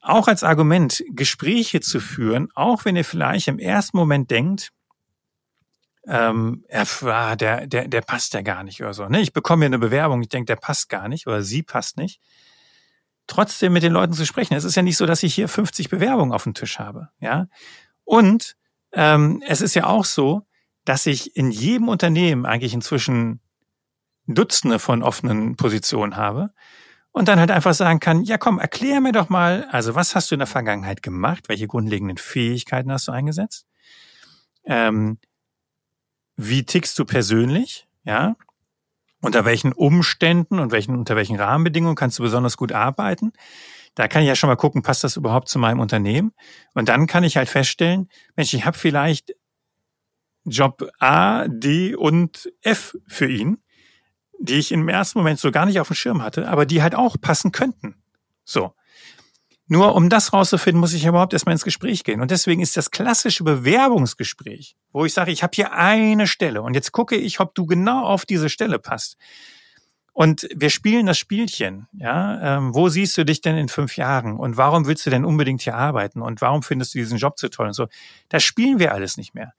auch 0.00 0.26
als 0.26 0.42
Argument, 0.42 1.04
Gespräche 1.10 1.80
zu 1.80 2.00
führen, 2.00 2.48
auch 2.54 2.84
wenn 2.84 2.96
ihr 2.96 3.04
vielleicht 3.04 3.46
im 3.48 3.60
ersten 3.60 3.96
Moment 3.96 4.30
denkt, 4.30 4.72
ähm, 6.08 6.64
er, 6.68 7.36
der, 7.36 7.66
der, 7.68 7.86
der 7.86 8.00
passt 8.00 8.34
ja 8.34 8.42
gar 8.42 8.64
nicht 8.64 8.82
oder 8.82 8.92
so. 8.92 9.06
Ne? 9.08 9.20
Ich 9.20 9.32
bekomme 9.32 9.62
hier 9.62 9.66
eine 9.68 9.78
Bewerbung, 9.78 10.20
ich 10.20 10.28
denke, 10.28 10.46
der 10.46 10.56
passt 10.56 10.88
gar 10.88 11.08
nicht 11.08 11.28
oder 11.28 11.42
sie 11.42 11.62
passt 11.62 11.96
nicht. 11.96 12.20
Trotzdem 13.28 13.72
mit 13.72 13.84
den 13.84 13.92
Leuten 13.92 14.12
zu 14.12 14.26
sprechen. 14.26 14.54
Es 14.54 14.64
ist 14.64 14.74
ja 14.74 14.82
nicht 14.82 14.96
so, 14.96 15.06
dass 15.06 15.22
ich 15.22 15.32
hier 15.32 15.48
50 15.48 15.88
Bewerbungen 15.88 16.32
auf 16.32 16.42
dem 16.42 16.54
Tisch 16.54 16.80
habe. 16.80 17.10
Ja. 17.20 17.46
Und 18.02 18.56
ähm, 18.92 19.40
es 19.46 19.60
ist 19.60 19.74
ja 19.74 19.86
auch 19.86 20.04
so, 20.04 20.42
dass 20.84 21.06
ich 21.06 21.36
in 21.36 21.52
jedem 21.52 21.88
Unternehmen 21.88 22.46
eigentlich 22.46 22.74
inzwischen 22.74 23.40
Dutzende 24.26 24.78
von 24.78 25.02
offenen 25.02 25.56
Positionen 25.56 26.16
habe 26.16 26.52
und 27.12 27.28
dann 27.28 27.38
halt 27.38 27.50
einfach 27.50 27.74
sagen 27.74 28.00
kann, 28.00 28.22
ja 28.22 28.38
komm, 28.38 28.58
erklär 28.58 29.00
mir 29.00 29.12
doch 29.12 29.28
mal, 29.28 29.66
also 29.70 29.94
was 29.94 30.14
hast 30.14 30.30
du 30.30 30.34
in 30.34 30.40
der 30.40 30.46
Vergangenheit 30.46 31.02
gemacht, 31.02 31.48
welche 31.48 31.66
grundlegenden 31.66 32.16
Fähigkeiten 32.16 32.90
hast 32.90 33.08
du 33.08 33.12
eingesetzt, 33.12 33.66
ähm, 34.64 35.18
wie 36.36 36.64
tickst 36.64 36.98
du 36.98 37.04
persönlich, 37.04 37.86
ja, 38.04 38.36
unter 39.20 39.44
welchen 39.44 39.72
Umständen 39.72 40.58
und 40.58 40.72
welchen, 40.72 40.96
unter 40.96 41.14
welchen 41.14 41.36
Rahmenbedingungen 41.36 41.94
kannst 41.94 42.18
du 42.18 42.22
besonders 42.22 42.56
gut 42.56 42.72
arbeiten. 42.72 43.32
Da 43.94 44.08
kann 44.08 44.22
ich 44.22 44.28
ja 44.28 44.34
schon 44.34 44.48
mal 44.48 44.56
gucken, 44.56 44.82
passt 44.82 45.04
das 45.04 45.16
überhaupt 45.16 45.48
zu 45.48 45.58
meinem 45.58 45.78
Unternehmen? 45.78 46.32
Und 46.74 46.88
dann 46.88 47.06
kann 47.06 47.22
ich 47.22 47.36
halt 47.36 47.48
feststellen, 47.48 48.08
Mensch, 48.34 48.52
ich 48.54 48.64
habe 48.64 48.76
vielleicht 48.76 49.34
Job 50.44 50.90
A, 50.98 51.46
D 51.46 51.94
und 51.94 52.52
F 52.62 52.96
für 53.06 53.28
ihn 53.28 53.58
die 54.42 54.54
ich 54.54 54.72
im 54.72 54.88
ersten 54.88 55.18
Moment 55.18 55.38
so 55.38 55.50
gar 55.50 55.66
nicht 55.66 55.78
auf 55.78 55.86
dem 55.86 55.94
Schirm 55.94 56.22
hatte, 56.22 56.48
aber 56.48 56.66
die 56.66 56.82
halt 56.82 56.94
auch 56.94 57.16
passen 57.20 57.52
könnten. 57.52 57.94
So. 58.44 58.74
Nur 59.68 59.94
um 59.94 60.08
das 60.08 60.32
rauszufinden, 60.32 60.80
muss 60.80 60.92
ich 60.92 61.06
überhaupt 61.06 61.32
erstmal 61.32 61.52
ins 61.52 61.64
Gespräch 61.64 62.02
gehen. 62.02 62.20
Und 62.20 62.30
deswegen 62.30 62.60
ist 62.60 62.76
das 62.76 62.90
klassische 62.90 63.44
Bewerbungsgespräch, 63.44 64.76
wo 64.90 65.04
ich 65.04 65.14
sage, 65.14 65.30
ich 65.30 65.42
habe 65.42 65.52
hier 65.54 65.72
eine 65.72 66.26
Stelle 66.26 66.60
und 66.62 66.74
jetzt 66.74 66.92
gucke 66.92 67.16
ich, 67.16 67.40
ob 67.40 67.54
du 67.54 67.66
genau 67.66 68.04
auf 68.04 68.26
diese 68.26 68.48
Stelle 68.48 68.78
passt. 68.78 69.16
Und 70.12 70.46
wir 70.54 70.68
spielen 70.68 71.06
das 71.06 71.18
Spielchen, 71.18 71.86
ja. 71.94 72.58
Ähm, 72.58 72.74
wo 72.74 72.90
siehst 72.90 73.16
du 73.16 73.24
dich 73.24 73.40
denn 73.40 73.56
in 73.56 73.68
fünf 73.68 73.96
Jahren? 73.96 74.36
Und 74.36 74.58
warum 74.58 74.86
willst 74.86 75.06
du 75.06 75.10
denn 75.10 75.24
unbedingt 75.24 75.62
hier 75.62 75.76
arbeiten? 75.76 76.20
Und 76.20 76.42
warum 76.42 76.62
findest 76.62 76.92
du 76.94 76.98
diesen 76.98 77.16
Job 77.16 77.38
so 77.38 77.48
toll? 77.48 77.68
Und 77.68 77.72
so. 77.72 77.86
Das 78.28 78.42
spielen 78.42 78.78
wir 78.78 78.92
alles 78.92 79.16
nicht 79.16 79.34
mehr 79.34 79.54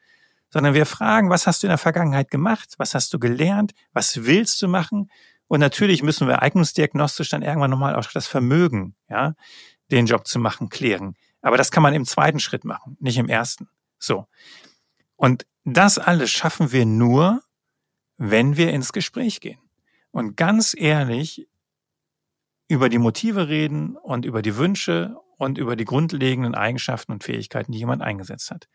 sondern 0.54 0.76
wir 0.76 0.86
fragen, 0.86 1.32
was 1.32 1.48
hast 1.48 1.64
du 1.64 1.68
in 1.68 1.72
der 1.72 1.80
Vergangenheit 1.80 2.30
gemacht? 2.30 2.76
Was 2.78 2.94
hast 2.94 3.12
du 3.12 3.18
gelernt? 3.18 3.74
Was 3.92 4.26
willst 4.26 4.62
du 4.62 4.68
machen? 4.68 5.10
Und 5.48 5.60
natürlich 5.60 6.04
müssen 6.04 6.28
wir 6.28 6.44
eignungsdiagnostisch 6.44 7.30
dann 7.30 7.42
irgendwann 7.42 7.72
nochmal 7.72 7.96
auch 7.96 8.06
das 8.06 8.28
Vermögen, 8.28 8.96
ja, 9.10 9.34
den 9.90 10.06
Job 10.06 10.28
zu 10.28 10.38
machen, 10.38 10.70
klären. 10.70 11.16
Aber 11.42 11.58
das 11.58 11.72
kann 11.72 11.82
man 11.82 11.96
im 11.96 12.06
zweiten 12.06 12.40
Schritt 12.40 12.66
machen, 12.66 12.98
nicht 13.00 13.18
im 13.18 13.30
ersten. 13.30 13.68
So. 13.98 14.28
Und 15.16 15.48
das 15.64 15.98
alles 15.98 16.30
schaffen 16.30 16.72
wir 16.72 16.86
nur, 16.86 17.42
wenn 18.18 18.56
wir 18.56 18.72
ins 18.72 18.94
Gespräch 18.94 19.42
gehen. 19.42 19.60
Und 20.12 20.38
ganz 20.38 20.76
ehrlich 20.78 21.48
über 22.68 22.90
die 22.90 23.00
Motive 23.00 23.48
reden 23.48 23.98
und 23.98 24.24
über 24.24 24.44
die 24.44 24.56
Wünsche 24.56 25.18
und 25.38 25.58
über 25.58 25.76
die 25.76 25.86
grundlegenden 25.86 26.54
Eigenschaften 26.54 27.12
und 27.12 27.24
Fähigkeiten, 27.24 27.72
die 27.72 27.80
jemand 27.80 28.04
eingesetzt 28.04 28.52
hat 28.52 28.68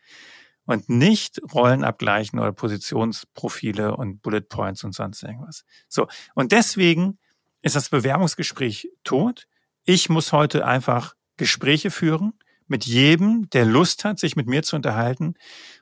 und 0.69 0.87
nicht 0.87 1.41
Rollen 1.51 1.83
abgleichen 1.83 2.37
oder 2.37 2.51
Positionsprofile 2.51 3.97
und 3.97 4.21
Bullet 4.21 4.41
Points 4.41 4.83
und 4.83 4.93
sonst 4.93 5.23
irgendwas. 5.23 5.65
So. 5.87 6.07
Und 6.35 6.51
deswegen 6.51 7.17
ist 7.63 7.75
das 7.75 7.89
Bewerbungsgespräch 7.89 8.91
tot. 9.03 9.47
Ich 9.83 10.09
muss 10.09 10.31
heute 10.31 10.67
einfach 10.67 11.15
Gespräche 11.37 11.89
führen 11.89 12.33
mit 12.67 12.85
jedem, 12.85 13.49
der 13.49 13.65
Lust 13.65 14.05
hat, 14.05 14.19
sich 14.19 14.35
mit 14.35 14.45
mir 14.45 14.61
zu 14.61 14.75
unterhalten. 14.75 15.33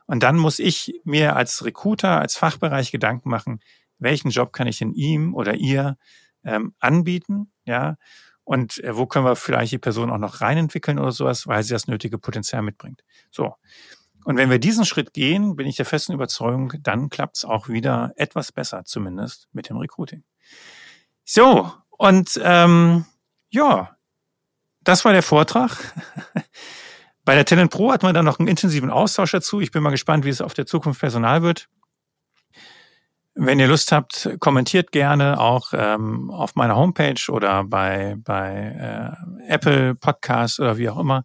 Und 0.06 0.22
dann 0.22 0.38
muss 0.38 0.58
ich 0.58 0.98
mir 1.04 1.36
als 1.36 1.66
Recruiter, 1.66 2.18
als 2.18 2.38
Fachbereich 2.38 2.90
Gedanken 2.90 3.28
machen, 3.28 3.60
welchen 3.98 4.30
Job 4.30 4.54
kann 4.54 4.68
ich 4.68 4.78
denn 4.78 4.94
ihm 4.94 5.34
oder 5.34 5.54
ihr 5.54 5.98
ähm, 6.44 6.72
anbieten, 6.78 7.52
ja, 7.66 7.98
und 8.48 8.82
äh, 8.82 8.96
wo 8.96 9.04
können 9.04 9.26
wir 9.26 9.36
vielleicht 9.36 9.72
die 9.72 9.78
Person 9.78 10.10
auch 10.10 10.16
noch 10.16 10.40
reinentwickeln 10.40 10.98
oder 10.98 11.12
sowas, 11.12 11.46
weil 11.46 11.62
sie 11.62 11.74
das 11.74 11.88
nötige 11.88 12.16
Potenzial 12.16 12.62
mitbringt. 12.62 13.04
So. 13.30 13.54
Und 14.28 14.36
wenn 14.36 14.50
wir 14.50 14.58
diesen 14.58 14.84
Schritt 14.84 15.14
gehen, 15.14 15.56
bin 15.56 15.66
ich 15.66 15.76
der 15.76 15.86
festen 15.86 16.12
Überzeugung, 16.12 16.74
dann 16.82 17.08
klappt 17.08 17.38
es 17.38 17.44
auch 17.46 17.70
wieder 17.70 18.12
etwas 18.16 18.52
besser, 18.52 18.84
zumindest 18.84 19.48
mit 19.52 19.70
dem 19.70 19.78
Recruiting. 19.78 20.22
So, 21.24 21.72
und 21.88 22.38
ähm, 22.44 23.06
ja, 23.48 23.96
das 24.82 25.06
war 25.06 25.14
der 25.14 25.22
Vortrag. 25.22 25.78
Bei 27.24 27.36
der 27.36 27.46
Talent 27.46 27.70
Pro 27.70 27.90
hat 27.90 28.02
man 28.02 28.12
dann 28.12 28.26
noch 28.26 28.38
einen 28.38 28.48
intensiven 28.48 28.90
Austausch 28.90 29.30
dazu. 29.30 29.62
Ich 29.62 29.70
bin 29.70 29.82
mal 29.82 29.88
gespannt, 29.88 30.26
wie 30.26 30.28
es 30.28 30.42
auf 30.42 30.52
der 30.52 30.66
Zukunft 30.66 31.00
Personal 31.00 31.40
wird. 31.40 31.70
Wenn 33.34 33.58
ihr 33.58 33.68
Lust 33.68 33.92
habt, 33.92 34.28
kommentiert 34.40 34.92
gerne 34.92 35.40
auch 35.40 35.72
ähm, 35.72 36.30
auf 36.30 36.54
meiner 36.54 36.76
Homepage 36.76 37.32
oder 37.32 37.64
bei, 37.64 38.16
bei 38.18 39.16
äh, 39.40 39.50
Apple 39.50 39.94
Podcasts 39.94 40.60
oder 40.60 40.76
wie 40.76 40.90
auch 40.90 40.98
immer. 40.98 41.24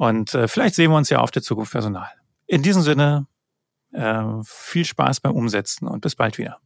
Und 0.00 0.32
äh, 0.32 0.48
vielleicht 0.48 0.76
sehen 0.76 0.90
wir 0.90 0.96
uns 0.96 1.10
ja 1.10 1.18
auf 1.18 1.30
der 1.30 1.42
Zukunft 1.42 1.72
Personal. 1.72 2.08
In 2.46 2.62
diesem 2.62 2.80
Sinne, 2.80 3.26
äh, 3.92 4.24
viel 4.44 4.86
Spaß 4.86 5.20
beim 5.20 5.32
Umsetzen 5.32 5.86
und 5.86 6.00
bis 6.00 6.16
bald 6.16 6.38
wieder. 6.38 6.58